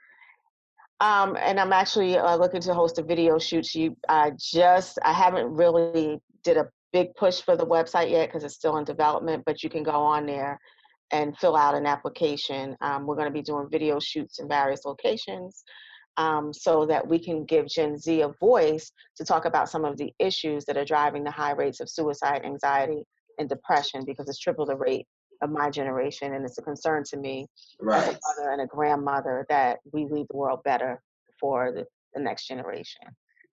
Um, 1.00 1.38
and 1.40 1.60
I'm 1.60 1.74
actually 1.74 2.18
uh, 2.18 2.36
looking 2.36 2.62
to 2.62 2.74
host 2.74 2.98
a 2.98 3.04
video 3.04 3.38
shoot. 3.38 3.76
You, 3.76 3.96
I 4.10 4.32
just, 4.38 4.98
I 5.04 5.14
haven't 5.14 5.54
really 5.54 6.20
did 6.44 6.58
a 6.58 6.68
big 6.92 7.14
push 7.16 7.42
for 7.42 7.56
the 7.56 7.66
website 7.66 8.10
yet 8.10 8.28
because 8.28 8.44
it's 8.44 8.56
still 8.56 8.78
in 8.78 8.84
development. 8.84 9.44
But 9.46 9.64
you 9.64 9.70
can 9.70 9.84
go 9.84 9.92
on 9.92 10.26
there 10.26 10.60
and 11.12 11.38
fill 11.38 11.56
out 11.56 11.76
an 11.76 11.86
application. 11.86 12.76
Um, 12.82 13.06
we're 13.06 13.16
going 13.16 13.28
to 13.28 13.34
be 13.34 13.42
doing 13.42 13.68
video 13.72 14.00
shoots 14.00 14.40
in 14.40 14.48
various 14.48 14.86
locations. 14.86 15.64
um, 16.18 16.52
so 16.52 16.84
that 16.88 17.08
we 17.08 17.20
can 17.20 17.46
give 17.46 17.68
Gen 17.68 17.96
Z 17.98 18.22
a 18.22 18.30
voice 18.40 18.92
to 19.18 19.24
talk 19.24 19.46
about 19.46 19.70
some 19.70 19.86
of 19.86 19.98
the 19.98 20.12
issues 20.18 20.66
that 20.66 20.76
are 20.76 20.84
driving 20.86 21.24
the 21.24 21.30
high 21.30 21.52
rates 21.52 21.80
of 21.80 21.88
suicide, 21.90 22.42
anxiety, 22.44 23.04
and 23.38 23.48
depression 23.48 24.04
because 24.04 24.28
it's 24.28 24.40
triple 24.40 24.66
the 24.66 24.76
rate 24.76 25.06
of 25.44 25.52
my 25.52 25.70
generation. 25.70 26.34
And 26.34 26.44
it's 26.44 26.58
a 26.58 26.64
concern 26.64 27.04
to 27.12 27.18
me 27.18 27.46
right. 27.80 28.02
as 28.02 28.16
a 28.16 28.20
mother 28.28 28.52
and 28.52 28.62
a 28.62 28.66
grandmother 28.66 29.46
that 29.50 29.78
we 29.94 30.08
leave 30.10 30.28
the 30.32 30.38
world 30.38 30.62
better 30.64 31.00
for 31.40 31.72
the, 31.72 31.86
the 32.16 32.22
next 32.24 32.48
generation. 32.48 33.06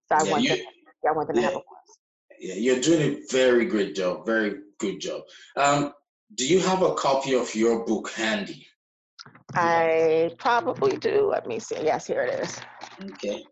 So 0.07 0.15
I 0.15 0.23
Yeah, 0.23 0.31
want 0.31 0.43
you- 0.43 0.49
them, 0.55 0.65
I 1.07 1.11
want 1.11 1.27
them 1.27 1.35
to 1.37 1.41
have 1.43 1.51
a 1.51 1.57
voice. 1.57 1.97
Yeah, 2.39 2.55
you're 2.55 2.79
doing 2.81 3.01
a 3.01 3.21
very 3.31 3.65
great 3.65 3.93
job. 3.95 4.25
Very 4.25 4.55
good 4.79 4.99
job. 4.99 5.21
Um, 5.55 5.93
do 6.33 6.47
you 6.47 6.59
have 6.59 6.81
a 6.81 6.93
copy 6.95 7.35
of 7.35 7.53
your 7.53 7.85
book 7.85 8.11
handy? 8.11 8.65
I 9.53 10.31
probably 10.37 10.97
do. 10.97 11.29
Let 11.31 11.47
me 11.47 11.59
see. 11.59 11.77
Yes, 11.81 12.07
here 12.07 12.21
it 12.23 12.39
is. 12.39 12.59
Okay. 13.11 13.43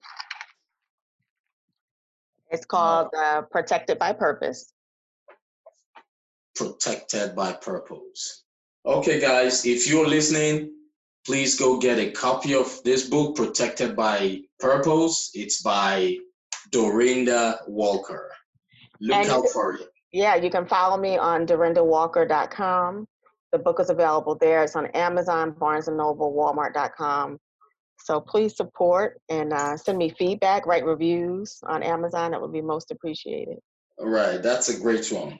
It's 2.49 2.65
called 2.65 3.09
uh, 3.17 3.43
Protected 3.43 3.99
by 3.99 4.13
Purpose. 4.13 4.73
Protected 6.55 7.35
by 7.35 7.53
Purpose. 7.53 8.43
Okay, 8.85 9.19
guys, 9.19 9.65
if 9.65 9.89
you're 9.89 10.07
listening, 10.07 10.71
please 11.25 11.57
go 11.57 11.79
get 11.79 11.99
a 11.99 12.11
copy 12.11 12.53
of 12.53 12.83
this 12.83 13.09
book, 13.09 13.35
Protected 13.35 13.95
by 13.95 14.41
Purpose. 14.59 15.31
It's 15.33 15.61
by 15.61 16.17
Dorinda 16.71 17.59
Walker. 17.67 18.29
Look 18.99 19.17
And 19.17 19.29
out 19.29 19.47
for 19.49 19.75
it. 19.75 19.87
Yeah, 20.13 20.35
you 20.35 20.51
can 20.51 20.67
follow 20.67 20.95
me 20.95 21.17
on 21.17 21.47
dorindawalker.com. 21.47 23.07
The 23.51 23.57
book 23.57 23.79
is 23.79 23.89
available 23.89 24.37
there. 24.39 24.63
It's 24.63 24.75
on 24.75 24.85
Amazon, 24.87 25.55
Barnes 25.59 25.87
and 25.87 25.97
Noble, 25.97 26.31
Walmart.com. 26.31 27.39
So 27.97 28.21
please 28.21 28.55
support 28.55 29.19
and 29.29 29.51
uh, 29.53 29.75
send 29.75 29.97
me 29.97 30.13
feedback, 30.17 30.67
write 30.67 30.85
reviews 30.85 31.59
on 31.65 31.81
Amazon. 31.81 32.31
That 32.31 32.41
would 32.41 32.53
be 32.53 32.61
most 32.61 32.91
appreciated. 32.91 33.57
All 33.97 34.07
right, 34.07 34.41
that's 34.41 34.69
a 34.69 34.79
great 34.79 35.11
one. 35.11 35.39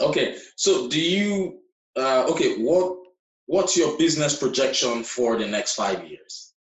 Okay, 0.00 0.38
so 0.56 0.88
do 0.88 1.00
you? 1.00 1.60
Uh, 1.96 2.26
okay, 2.30 2.62
what 2.62 2.96
what's 3.46 3.76
your 3.76 3.98
business 3.98 4.38
projection 4.38 5.02
for 5.02 5.36
the 5.36 5.46
next 5.46 5.74
five 5.74 6.06
years? 6.06 6.54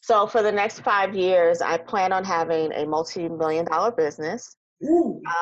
So 0.00 0.26
for 0.26 0.42
the 0.42 0.52
next 0.52 0.80
five 0.80 1.14
years, 1.14 1.60
I 1.60 1.76
plan 1.76 2.12
on 2.12 2.24
having 2.24 2.72
a 2.72 2.86
multi-million 2.86 3.64
dollar 3.66 3.90
business 3.90 4.56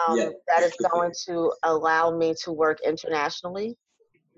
um, 0.08 0.18
yeah. 0.18 0.28
that 0.48 0.62
is 0.62 0.74
going 0.90 1.12
to 1.26 1.52
allow 1.62 2.10
me 2.16 2.34
to 2.42 2.52
work 2.52 2.78
internationally 2.84 3.76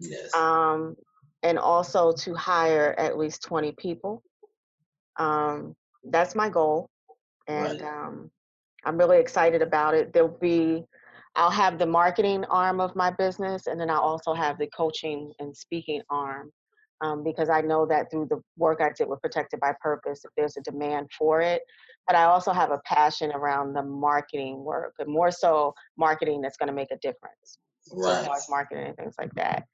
Yes. 0.01 0.35
um, 0.35 0.97
and 1.43 1.59
also 1.59 2.13
to 2.13 2.35
hire 2.35 2.95
at 2.99 3.19
least 3.19 3.43
20 3.43 3.73
people. 3.73 4.23
Um, 5.17 5.75
that's 6.05 6.35
my 6.35 6.49
goal. 6.49 6.89
And 7.47 7.81
Right. 7.81 7.83
um, 7.83 8.31
I'm 8.85 8.97
really 8.97 9.19
excited 9.19 9.63
about 9.63 9.95
it. 9.95 10.13
There'll 10.13 10.29
be, 10.29 10.85
I'll 11.37 11.51
have 11.51 11.79
the 11.79 11.87
marketing 11.87 12.45
arm 12.47 12.81
of 12.81 12.97
my 12.97 13.11
business, 13.11 13.67
and 13.67 13.81
then 13.81 13.91
I'll 13.91 14.01
also 14.01 14.33
have 14.35 14.59
the 14.59 14.67
coaching 14.69 15.33
and 15.39 15.57
speaking 15.57 16.03
arm. 16.11 16.51
Um, 17.03 17.25
because 17.25 17.49
I 17.49 17.63
know 17.63 17.87
that 17.87 18.11
through 18.11 18.27
the 18.29 18.43
work 18.59 18.81
I 18.83 18.91
did 18.93 19.09
with 19.09 19.23
Protected 19.23 19.59
by 19.61 19.73
Purpose, 19.81 20.23
if 20.25 20.31
there's 20.37 20.59
a 20.59 20.61
demand 20.61 21.09
for 21.19 21.41
it. 21.41 21.63
But 22.07 22.15
I 22.15 22.25
also 22.25 22.53
have 22.53 22.71
a 22.73 22.81
passion 22.85 23.31
around 23.33 23.73
the 23.73 23.83
marketing 23.83 24.63
work, 24.65 24.95
and 24.99 25.09
more 25.09 25.31
so 25.31 25.73
marketing 25.97 26.43
that's 26.43 26.59
going 26.59 26.67
to 26.67 26.75
make 26.75 26.91
a 26.91 26.99
difference 26.99 27.59
right. 27.93 28.29
marketing 28.49 28.87
and 28.87 28.97
things 28.97 29.15
like 29.19 29.33
that. 29.35 29.65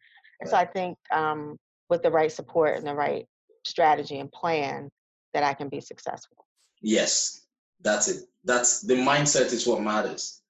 And 0.41 0.49
so 0.49 0.57
I 0.57 0.65
think 0.65 0.97
um, 1.13 1.57
with 1.89 2.03
the 2.03 2.11
right 2.11 2.31
support 2.31 2.77
and 2.77 2.87
the 2.87 2.95
right 2.95 3.27
strategy 3.65 4.19
and 4.19 4.31
plan, 4.33 4.91
that 5.35 5.43
I 5.43 5.55
can 5.55 5.69
be 5.69 5.81
successful. 5.81 6.47
Yes, 6.83 7.47
that's 7.83 8.09
it. 8.09 8.25
That's 8.45 8.81
the 8.83 8.95
mindset 8.95 9.53
is 9.53 9.67
what 9.67 9.83
matters. 9.83 10.43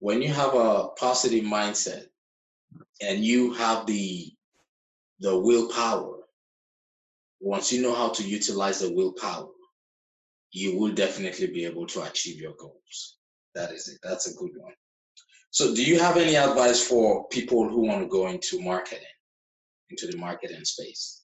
When 0.00 0.22
you 0.22 0.32
have 0.32 0.54
a 0.54 0.88
positive 0.96 1.44
mindset 1.44 2.06
and 3.00 3.24
you 3.24 3.54
have 3.54 3.86
the 3.86 4.32
the 5.20 5.36
willpower, 5.36 6.17
once 7.40 7.72
you 7.72 7.82
know 7.82 7.94
how 7.94 8.08
to 8.10 8.22
utilize 8.22 8.80
the 8.80 8.92
willpower, 8.92 9.48
you 10.50 10.78
will 10.78 10.92
definitely 10.92 11.46
be 11.46 11.64
able 11.64 11.86
to 11.86 12.02
achieve 12.02 12.40
your 12.40 12.54
goals. 12.58 13.18
That 13.54 13.72
is 13.72 13.88
it. 13.88 13.98
That's 14.02 14.30
a 14.30 14.36
good 14.36 14.50
one. 14.56 14.72
So, 15.50 15.74
do 15.74 15.84
you 15.84 15.98
have 15.98 16.16
any 16.16 16.36
advice 16.36 16.86
for 16.86 17.26
people 17.28 17.68
who 17.68 17.86
want 17.86 18.02
to 18.02 18.08
go 18.08 18.28
into 18.28 18.60
marketing, 18.60 19.04
into 19.90 20.06
the 20.06 20.16
marketing 20.16 20.64
space? 20.64 21.22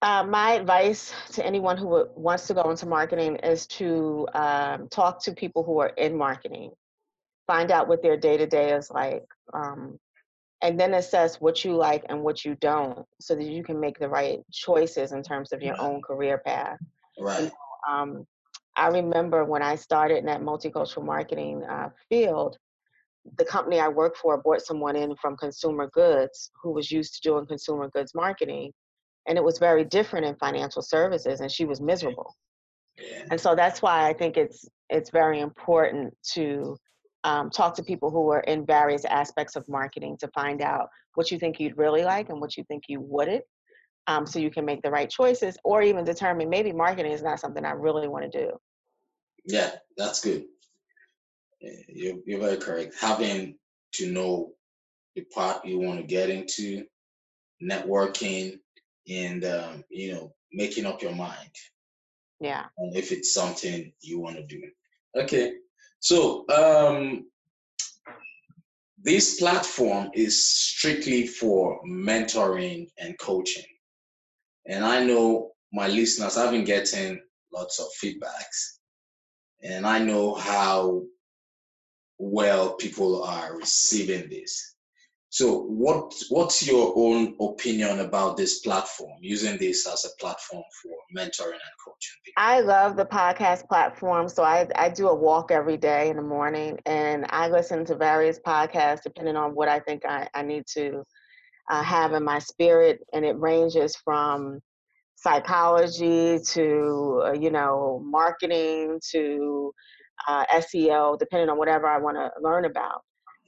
Uh, 0.00 0.22
my 0.22 0.52
advice 0.52 1.12
to 1.32 1.44
anyone 1.44 1.76
who 1.76 2.06
wants 2.14 2.46
to 2.46 2.54
go 2.54 2.70
into 2.70 2.86
marketing 2.86 3.36
is 3.36 3.66
to 3.66 4.28
um, 4.34 4.88
talk 4.88 5.22
to 5.24 5.32
people 5.32 5.64
who 5.64 5.80
are 5.80 5.88
in 5.88 6.16
marketing, 6.16 6.70
find 7.46 7.70
out 7.70 7.88
what 7.88 8.02
their 8.02 8.16
day 8.16 8.36
to 8.36 8.46
day 8.46 8.72
is 8.72 8.90
like, 8.90 9.24
um, 9.52 9.98
and 10.62 10.78
then 10.78 10.94
assess 10.94 11.36
what 11.40 11.64
you 11.64 11.74
like 11.74 12.04
and 12.08 12.22
what 12.22 12.44
you 12.44 12.56
don't, 12.56 13.06
so 13.20 13.34
that 13.34 13.44
you 13.44 13.62
can 13.62 13.78
make 13.78 13.98
the 13.98 14.08
right 14.08 14.40
choices 14.52 15.12
in 15.12 15.22
terms 15.22 15.52
of 15.52 15.62
your 15.62 15.74
Right. 15.74 15.82
own 15.82 16.02
career 16.02 16.38
path. 16.38 16.78
Right. 17.18 17.50
um, 17.88 18.26
I 18.76 18.88
remember 18.88 19.44
when 19.44 19.62
I 19.62 19.74
started 19.74 20.18
in 20.18 20.26
that 20.26 20.40
multicultural 20.40 21.04
marketing 21.04 21.64
uh, 21.64 21.90
field, 22.08 22.56
the 23.36 23.44
company 23.44 23.80
I 23.80 23.88
worked 23.88 24.18
for 24.18 24.40
brought 24.40 24.62
someone 24.62 24.94
in 24.96 25.16
from 25.16 25.36
consumer 25.36 25.88
goods 25.92 26.50
who 26.62 26.70
was 26.70 26.90
used 26.90 27.14
to 27.14 27.20
doing 27.28 27.46
consumer 27.46 27.88
goods 27.88 28.14
marketing. 28.14 28.72
And 29.26 29.36
it 29.36 29.44
was 29.44 29.58
very 29.58 29.84
different 29.84 30.24
in 30.26 30.36
financial 30.36 30.80
services, 30.80 31.40
and 31.40 31.50
she 31.50 31.64
was 31.66 31.80
miserable. 31.80 32.34
Yeah. 32.96 33.26
And 33.30 33.40
so 33.40 33.54
that's 33.54 33.82
why 33.82 34.08
I 34.08 34.12
think 34.12 34.36
it's 34.36 34.66
it's 34.90 35.10
very 35.10 35.40
important 35.40 36.16
to 36.34 36.76
um, 37.24 37.50
talk 37.50 37.74
to 37.74 37.82
people 37.82 38.10
who 38.10 38.30
are 38.30 38.40
in 38.40 38.64
various 38.64 39.04
aspects 39.04 39.56
of 39.56 39.68
marketing 39.68 40.16
to 40.20 40.28
find 40.28 40.62
out 40.62 40.88
what 41.14 41.30
you 41.30 41.38
think 41.38 41.58
you'd 41.58 41.76
really 41.76 42.04
like 42.04 42.28
and 42.30 42.40
what 42.40 42.56
you 42.56 42.64
think 42.64 42.84
you 42.88 43.00
wouldn't, 43.00 43.44
um, 44.06 44.26
so 44.26 44.38
you 44.38 44.50
can 44.50 44.64
make 44.64 44.82
the 44.82 44.90
right 44.90 45.10
choices, 45.10 45.56
or 45.64 45.82
even 45.82 46.04
determine 46.04 46.48
maybe 46.48 46.72
marketing 46.72 47.12
is 47.12 47.22
not 47.22 47.40
something 47.40 47.64
I 47.64 47.72
really 47.72 48.08
want 48.08 48.30
to 48.30 48.46
do. 48.46 48.52
Yeah, 49.44 49.72
that's 49.96 50.20
good. 50.20 50.44
You're, 51.60 52.18
you're 52.24 52.40
very 52.40 52.56
correct. 52.56 52.94
Having 53.00 53.56
to 53.94 54.12
know 54.12 54.52
the 55.16 55.24
part 55.34 55.64
you 55.64 55.80
want 55.80 55.98
to 55.98 56.06
get 56.06 56.30
into, 56.30 56.84
networking, 57.62 58.58
and 59.10 59.44
um, 59.44 59.84
you 59.90 60.14
know, 60.14 60.32
making 60.52 60.86
up 60.86 61.02
your 61.02 61.14
mind 61.14 61.50
Yeah. 62.40 62.66
if 62.92 63.10
it's 63.10 63.34
something 63.34 63.92
you 64.00 64.20
want 64.20 64.36
to 64.36 64.46
do. 64.46 64.62
Okay, 65.16 65.54
so 66.00 66.44
um, 66.48 67.26
this 69.02 69.38
platform 69.38 70.10
is 70.14 70.46
strictly 70.46 71.26
for 71.26 71.80
mentoring 71.84 72.88
and 72.98 73.18
coaching, 73.18 73.66
and 74.66 74.84
I 74.84 75.04
know 75.04 75.52
my 75.72 75.88
listeners 75.88 76.36
have 76.36 76.50
been 76.50 76.64
getting 76.64 77.20
lots 77.52 77.80
of 77.80 77.86
feedbacks, 78.02 78.78
and 79.62 79.86
I 79.86 79.98
know 79.98 80.34
how 80.34 81.02
well 82.18 82.74
people 82.74 83.22
are 83.22 83.56
receiving 83.56 84.28
this. 84.28 84.76
So 85.30 85.60
what 85.64 86.14
what's 86.30 86.66
your 86.66 86.94
own 86.96 87.34
opinion 87.38 88.00
about 88.00 88.38
this 88.38 88.60
platform, 88.60 89.18
using 89.20 89.58
this 89.58 89.86
as 89.86 90.06
a 90.06 90.16
platform 90.18 90.62
for 90.82 90.94
mentoring 91.14 91.52
and 91.52 91.76
coaching 91.84 92.16
people? 92.24 92.38
I 92.38 92.60
love 92.60 92.96
the 92.96 93.04
podcast 93.04 93.68
platform. 93.68 94.28
So 94.28 94.42
I, 94.42 94.66
I 94.74 94.88
do 94.88 95.08
a 95.08 95.14
walk 95.14 95.50
every 95.50 95.76
day 95.76 96.08
in 96.08 96.16
the 96.16 96.22
morning 96.22 96.78
and 96.86 97.26
I 97.28 97.48
listen 97.48 97.84
to 97.86 97.94
various 97.94 98.40
podcasts 98.40 99.02
depending 99.02 99.36
on 99.36 99.54
what 99.54 99.68
I 99.68 99.80
think 99.80 100.06
I, 100.06 100.28
I 100.32 100.42
need 100.42 100.64
to 100.74 101.02
uh, 101.70 101.82
have 101.82 102.14
in 102.14 102.24
my 102.24 102.38
spirit. 102.38 103.00
And 103.12 103.22
it 103.22 103.38
ranges 103.38 103.96
from 103.96 104.60
psychology 105.16 106.38
to, 106.52 107.22
uh, 107.26 107.32
you 107.32 107.50
know, 107.50 108.02
marketing 108.02 108.98
to 109.10 109.74
uh, 110.26 110.46
SEO, 110.54 111.18
depending 111.18 111.50
on 111.50 111.58
whatever 111.58 111.86
I 111.86 111.98
want 111.98 112.16
to 112.16 112.30
learn 112.40 112.64
about. 112.64 113.02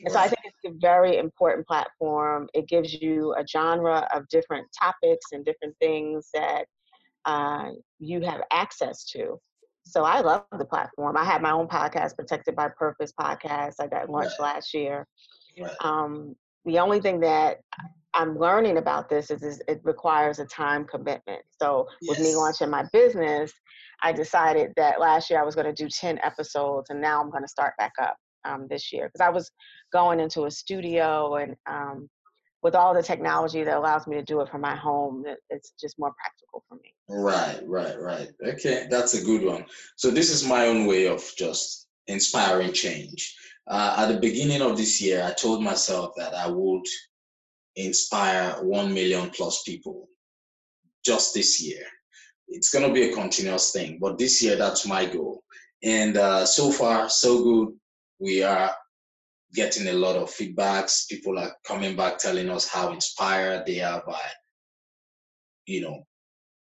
And 0.05 0.12
so 0.12 0.18
I 0.18 0.28
think 0.28 0.40
it's 0.44 0.74
a 0.74 0.78
very 0.80 1.18
important 1.18 1.66
platform. 1.66 2.48
It 2.55 2.68
gives 2.68 2.94
you 2.94 3.34
a 3.38 3.46
genre 3.46 4.09
of 4.14 4.26
different 4.28 4.66
topics 4.78 5.26
and 5.32 5.44
different 5.44 5.76
things 5.80 6.30
that 6.32 6.64
uh, 7.26 7.70
you 7.98 8.20
have 8.22 8.42
access 8.51 9.05
to. 9.11 9.38
So 9.84 10.05
I 10.05 10.20
love 10.20 10.44
the 10.59 10.64
platform. 10.64 11.16
I 11.16 11.24
had 11.24 11.42
my 11.42 11.51
own 11.51 11.66
podcast, 11.66 12.16
Protected 12.16 12.55
by 12.57 12.68
Purpose 12.68 13.12
podcast. 13.18 13.74
I 13.80 13.86
got 13.86 14.09
launched 14.09 14.38
Right. 14.38 14.55
last 14.55 14.74
year. 14.74 15.07
Right. 15.61 15.70
Um, 15.80 16.34
the 16.64 16.78
only 16.78 17.01
thing 17.01 17.20
that 17.20 17.59
I'm 18.14 18.38
learning 18.38 18.76
about 18.78 19.09
this 19.09 19.30
is, 19.30 19.42
is 19.42 19.62
it 19.68 19.80
requires 19.84 20.38
a 20.38 20.46
time 20.46 20.84
commitment. 20.84 21.42
So 21.61 21.86
with 22.09 22.18
me 22.18 22.34
launching 22.34 22.70
my 22.70 22.84
business, 22.92 23.53
I 24.03 24.12
decided 24.12 24.72
that 24.76 25.01
last 25.01 25.30
year 25.30 25.40
I 25.40 25.44
was 25.44 25.55
going 25.55 25.72
to 25.72 25.72
do 25.72 25.88
10 25.88 26.18
episodes, 26.22 26.90
and 26.90 27.01
now 27.01 27.20
I'm 27.20 27.30
going 27.30 27.44
to 27.44 27.48
start 27.48 27.74
back 27.78 27.92
up 28.01 28.16
um, 28.45 28.66
this 28.68 28.93
year 28.93 29.09
because 29.09 29.26
I 29.26 29.30
was 29.30 29.51
going 29.93 30.20
into 30.20 30.45
a 30.45 30.51
studio 30.51 31.36
and 31.36 31.57
um, 31.68 32.09
with 32.62 32.74
all 32.74 32.95
the 32.95 33.03
technology 33.03 33.64
that 33.64 33.76
allows 33.76 34.07
me 34.07 34.16
to 34.16 34.22
do 34.22 34.41
it 34.41 34.49
from 34.49 34.61
my 34.61 34.76
home, 34.76 35.24
it's 35.49 35.72
just 35.80 35.99
more 35.99 36.12
practical 36.20 36.62
for 36.68 36.74
me. 36.76 36.93
Right, 37.09 37.61
right, 37.66 37.99
right. 37.99 38.28
Okay, 38.45 38.86
that's 38.91 39.14
a 39.14 39.24
good 39.24 39.43
one. 39.43 39.64
So 39.97 40.11
this 40.11 40.30
is 40.30 40.47
my 40.47 40.66
own 40.66 40.86
way 40.86 41.07
of 41.07 41.24
just 41.38 41.88
inspiring 42.07 42.72
change. 42.72 43.34
Uh, 43.66 43.97
at 43.99 44.12
the 44.12 44.20
beginning 44.20 44.62
of 44.62 44.76
this 44.76 45.01
year, 45.01 45.22
I 45.24 45.32
told 45.32 45.62
myself 45.62 46.12
that 46.16 46.34
I 46.34 46.49
would 46.49 46.84
inspire 47.76 48.62
1 48.62 48.93
million 48.93 49.30
plus 49.30 49.62
people 49.62 50.09
just 51.05 51.34
this 51.34 51.62
year. 51.62 51.84
It's 52.49 52.70
going 52.70 52.86
to 52.86 52.93
be 52.93 53.11
a 53.11 53.14
continuous 53.14 53.72
thing, 53.72 53.99
but 54.01 54.18
this 54.18 54.43
year, 54.43 54.57
that's 54.57 54.86
my 54.86 55.07
goal. 55.07 55.43
And 55.82 56.16
uh, 56.16 56.45
so 56.45 56.70
far, 56.70 57.09
so 57.09 57.43
good. 57.43 57.68
We 58.21 58.43
are 58.43 58.71
getting 59.55 59.89
a 59.89 59.93
lot 59.93 60.16
of 60.16 60.31
feedbacks. 60.31 61.09
People 61.09 61.39
are 61.39 61.53
coming 61.66 61.97
back 61.97 62.18
telling 62.18 62.49
us 62.51 62.68
how 62.68 62.93
inspired 62.93 63.66
they 63.66 63.81
are 63.81 64.03
by, 64.07 64.21
you 65.66 65.81
know, 65.81 66.07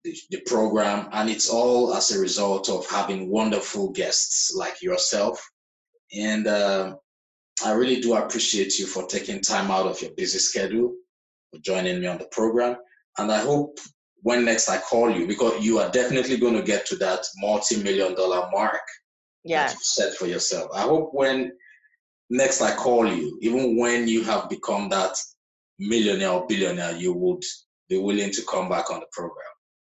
the, 0.05 0.15
the 0.31 0.41
program. 0.47 1.09
And 1.13 1.31
it's 1.31 1.49
all 1.49 1.95
as 1.95 2.11
a 2.11 2.21
result 2.21 2.69
of 2.69 2.87
having 2.87 3.31
wonderful 3.31 3.93
guests 3.93 4.55
like 4.55 4.83
yourself. 4.83 5.43
And 6.17 6.47
uh, 6.47 6.97
I 7.65 7.73
really 7.73 8.01
do 8.01 8.15
appreciate 8.17 8.79
you 8.79 8.87
for 8.87 9.07
taking 9.07 9.41
time 9.41 9.71
out 9.71 9.87
of 9.87 10.01
your 10.03 10.13
busy 10.13 10.39
schedule 10.39 10.95
for 11.51 11.61
joining 11.61 12.01
me 12.01 12.07
on 12.07 12.19
the 12.19 12.29
program. 12.31 12.77
And 13.19 13.33
I 13.33 13.39
hope 13.41 13.79
when 14.23 14.45
next 14.45 14.69
I 14.69 14.79
call 14.79 15.11
you, 15.11 15.27
because 15.27 15.65
you 15.65 15.79
are 15.79 15.91
definitely 15.91 16.37
going 16.37 16.55
to 16.55 16.63
get 16.63 16.85
to 16.87 16.97
that 16.97 17.25
multi-million 17.39 18.15
dollar 18.15 18.49
mark 18.51 18.83
yeah. 19.47 19.67
that 19.67 19.73
you've 19.75 19.83
set 19.83 20.15
for 20.15 20.27
yourself. 20.27 20.71
I 20.75 20.83
hope 20.83 21.11
when 21.13 21.53
next 22.31 22.61
I 22.61 22.75
call 22.75 23.07
you, 23.07 23.39
even 23.43 23.79
when 23.79 24.09
you 24.09 24.25
have 24.25 24.49
become 24.49 24.89
that 24.91 25.17
millionaire 25.79 26.31
or 26.31 26.47
billionaire, 26.47 26.97
you 26.97 27.13
would 27.13 27.43
be 27.89 27.99
willing 27.99 28.31
to 28.33 28.43
come 28.51 28.69
back 28.69 28.91
on 28.91 29.01
the 29.01 29.07
program. 29.13 29.47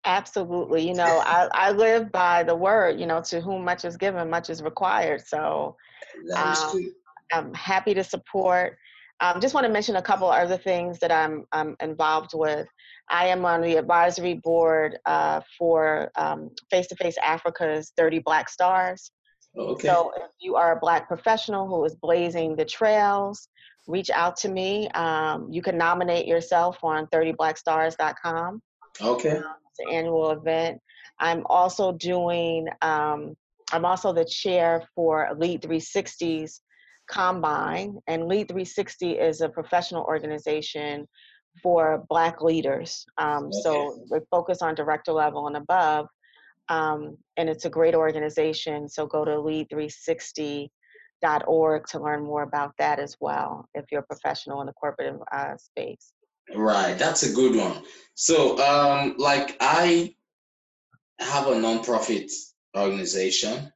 Absolutely. 0.05 0.87
You 0.87 0.93
know, 0.93 1.21
I, 1.25 1.49
I 1.53 1.71
live 1.71 2.11
by 2.11 2.43
the 2.43 2.55
word, 2.55 2.99
you 2.99 3.05
know, 3.05 3.21
to 3.23 3.41
whom 3.41 3.65
much 3.65 3.83
is 3.83 3.97
given, 3.97 4.29
much 4.29 4.49
is 4.49 4.63
required. 4.63 5.21
So 5.27 5.75
um, 6.35 6.93
I'm 7.33 7.53
happy 7.53 7.93
to 7.93 8.03
support. 8.03 8.77
Um, 9.19 9.41
just 9.41 9.53
want 9.53 9.65
to 9.65 9.73
mention 9.73 9.97
a 9.97 10.01
couple 10.01 10.29
other 10.29 10.57
things 10.57 10.99
that 10.99 11.11
I'm, 11.11 11.45
I'm 11.51 11.75
involved 11.81 12.31
with. 12.33 12.67
I 13.09 13.27
am 13.27 13.45
on 13.45 13.61
the 13.61 13.75
advisory 13.75 14.35
board 14.35 14.97
uh, 15.05 15.41
for 15.57 16.09
Face 16.69 16.87
to 16.87 16.95
Face 16.95 17.17
Africa's 17.21 17.91
30 17.97 18.19
Black 18.19 18.49
Stars. 18.49 19.11
Okay. 19.57 19.87
So 19.87 20.11
if 20.15 20.29
you 20.39 20.55
are 20.55 20.77
a 20.77 20.79
Black 20.79 21.07
professional 21.07 21.67
who 21.67 21.83
is 21.85 21.95
blazing 21.95 22.55
the 22.55 22.65
trails, 22.65 23.49
reach 23.87 24.09
out 24.09 24.35
to 24.37 24.49
me. 24.49 24.89
Um, 24.89 25.47
you 25.51 25.61
can 25.61 25.77
nominate 25.77 26.27
yourself 26.27 26.77
on 26.83 27.07
30blackstars.com. 27.07 28.61
Okay. 29.01 29.37
Um, 29.37 29.43
it's 29.69 29.79
an 29.79 29.93
annual 29.93 30.31
event. 30.31 30.79
I'm 31.19 31.43
also 31.47 31.93
doing, 31.93 32.67
um, 32.81 33.35
I'm 33.71 33.85
also 33.85 34.13
the 34.13 34.25
chair 34.25 34.83
for 34.95 35.29
Lead 35.37 35.61
360's 35.61 36.61
Combine, 37.09 37.97
and 38.07 38.27
Lead 38.27 38.49
360 38.49 39.11
is 39.13 39.41
a 39.41 39.49
professional 39.49 40.03
organization 40.03 41.07
for 41.63 42.05
Black 42.09 42.41
leaders. 42.41 43.05
Um, 43.17 43.45
okay. 43.45 43.57
So 43.63 44.05
we 44.11 44.19
focus 44.29 44.61
on 44.61 44.75
director 44.75 45.13
level 45.13 45.47
and 45.47 45.57
above. 45.57 46.07
Um, 46.69 47.17
and 47.37 47.49
it's 47.49 47.65
a 47.65 47.69
great 47.69 47.95
organization. 47.95 48.87
So 48.89 49.07
go 49.07 49.25
to 49.25 49.31
lead360.org 49.31 51.87
to 51.87 51.99
learn 51.99 52.23
more 52.23 52.43
about 52.43 52.73
that 52.77 52.99
as 52.99 53.17
well, 53.19 53.67
if 53.73 53.85
you're 53.91 54.01
a 54.01 54.05
professional 54.05 54.61
in 54.61 54.67
the 54.67 54.73
corporate 54.73 55.19
uh, 55.31 55.57
space. 55.57 56.13
Right, 56.55 56.97
that's 56.97 57.23
a 57.23 57.33
good 57.33 57.55
one. 57.55 57.83
So, 58.15 58.57
um, 58.59 59.15
like, 59.17 59.57
I 59.59 60.15
have 61.19 61.47
a 61.47 61.55
nonprofit 61.55 62.31
organization 62.75 63.71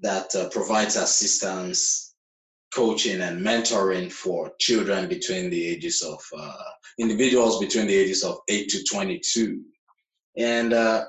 that 0.00 0.34
uh, 0.34 0.48
provides 0.50 0.96
assistance, 0.96 2.14
coaching, 2.74 3.20
and 3.20 3.44
mentoring 3.44 4.12
for 4.12 4.52
children 4.60 5.08
between 5.08 5.50
the 5.50 5.66
ages 5.66 6.02
of 6.02 6.20
uh, 6.36 6.52
individuals 6.98 7.58
between 7.58 7.86
the 7.86 7.96
ages 7.96 8.22
of 8.22 8.38
8 8.48 8.68
to 8.68 8.84
22. 8.84 9.62
And 10.36 10.72
uh, 10.72 11.04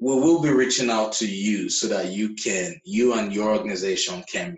we 0.00 0.14
will 0.14 0.42
be 0.42 0.50
reaching 0.50 0.90
out 0.90 1.12
to 1.14 1.26
you 1.26 1.68
so 1.68 1.86
that 1.88 2.12
you 2.12 2.34
can, 2.34 2.74
you 2.84 3.14
and 3.14 3.32
your 3.32 3.54
organization 3.54 4.22
can, 4.30 4.56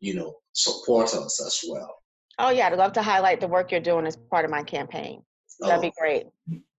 you 0.00 0.14
know, 0.14 0.34
support 0.52 1.14
us 1.14 1.40
as 1.44 1.60
well. 1.68 1.94
Oh 2.38 2.50
yeah, 2.50 2.68
I'd 2.68 2.78
love 2.78 2.92
to 2.94 3.02
highlight 3.02 3.40
the 3.40 3.48
work 3.48 3.70
you're 3.70 3.80
doing 3.80 4.06
as 4.06 4.16
part 4.16 4.44
of 4.44 4.50
my 4.50 4.62
campaign. 4.62 5.22
That'd 5.60 5.78
oh, 5.78 5.82
be 5.82 5.92
great. 5.98 6.26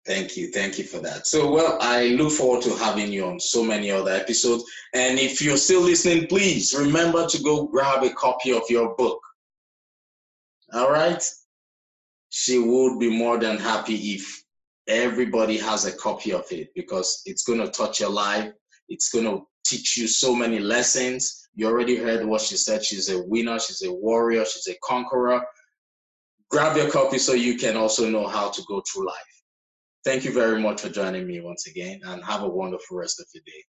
Thank 0.05 0.37
you, 0.37 0.51
thank 0.51 0.77
you 0.77 0.85
for 0.85 0.99
that. 0.99 1.27
So, 1.27 1.51
well, 1.51 1.77
I 1.81 2.07
look 2.07 2.31
forward 2.31 2.63
to 2.63 2.75
having 2.77 3.11
you 3.11 3.25
on 3.25 3.39
so 3.39 3.63
many 3.63 3.91
other 3.91 4.11
episodes. 4.11 4.63
And 4.93 5.19
if 5.19 5.41
you're 5.41 5.57
still 5.57 5.81
listening, 5.81 6.27
please 6.27 6.73
remember 6.73 7.27
to 7.27 7.43
go 7.43 7.67
grab 7.67 8.03
a 8.03 8.09
copy 8.13 8.53
of 8.53 8.63
your 8.69 8.95
book. 8.95 9.19
All 10.73 10.89
right. 10.89 11.23
She 12.29 12.57
would 12.57 12.99
be 12.99 13.09
more 13.09 13.37
than 13.37 13.57
happy 13.57 13.95
if 14.13 14.38
everybody 14.89 15.57
has 15.57 15.85
a 15.85 15.95
copy 15.95 16.33
of 16.33 16.45
it 16.51 16.69
because 16.75 17.21
it's 17.25 17.43
going 17.43 17.59
to 17.59 17.69
touch 17.69 17.99
your 17.99 18.09
life. 18.09 18.51
It's 18.89 19.09
going 19.09 19.25
to 19.25 19.43
teach 19.65 19.95
you 19.95 20.07
so 20.07 20.35
many 20.35 20.59
lessons. 20.59 21.47
You 21.53 21.67
already 21.67 21.95
heard 21.95 22.25
what 22.25 22.41
she 22.41 22.57
said. 22.57 22.83
She's 22.83 23.09
a 23.09 23.21
winner, 23.23 23.59
she's 23.59 23.83
a 23.83 23.93
warrior, 23.93 24.43
she's 24.45 24.67
a 24.67 24.77
conqueror. 24.83 25.41
Grab 26.49 26.75
your 26.75 26.89
copy 26.89 27.19
so 27.19 27.33
you 27.33 27.55
can 27.57 27.77
also 27.77 28.09
know 28.09 28.27
how 28.27 28.49
to 28.49 28.61
go 28.67 28.81
through 28.81 29.05
life. 29.05 29.15
Thank 30.03 30.23
you 30.23 30.33
very 30.33 30.59
much 30.59 30.81
for 30.81 30.89
joining 30.89 31.27
me 31.27 31.39
once 31.41 31.67
again 31.67 31.99
and 32.05 32.23
have 32.23 32.41
a 32.41 32.49
wonderful 32.49 32.97
rest 32.97 33.19
of 33.19 33.27
your 33.33 33.43
day. 33.45 33.63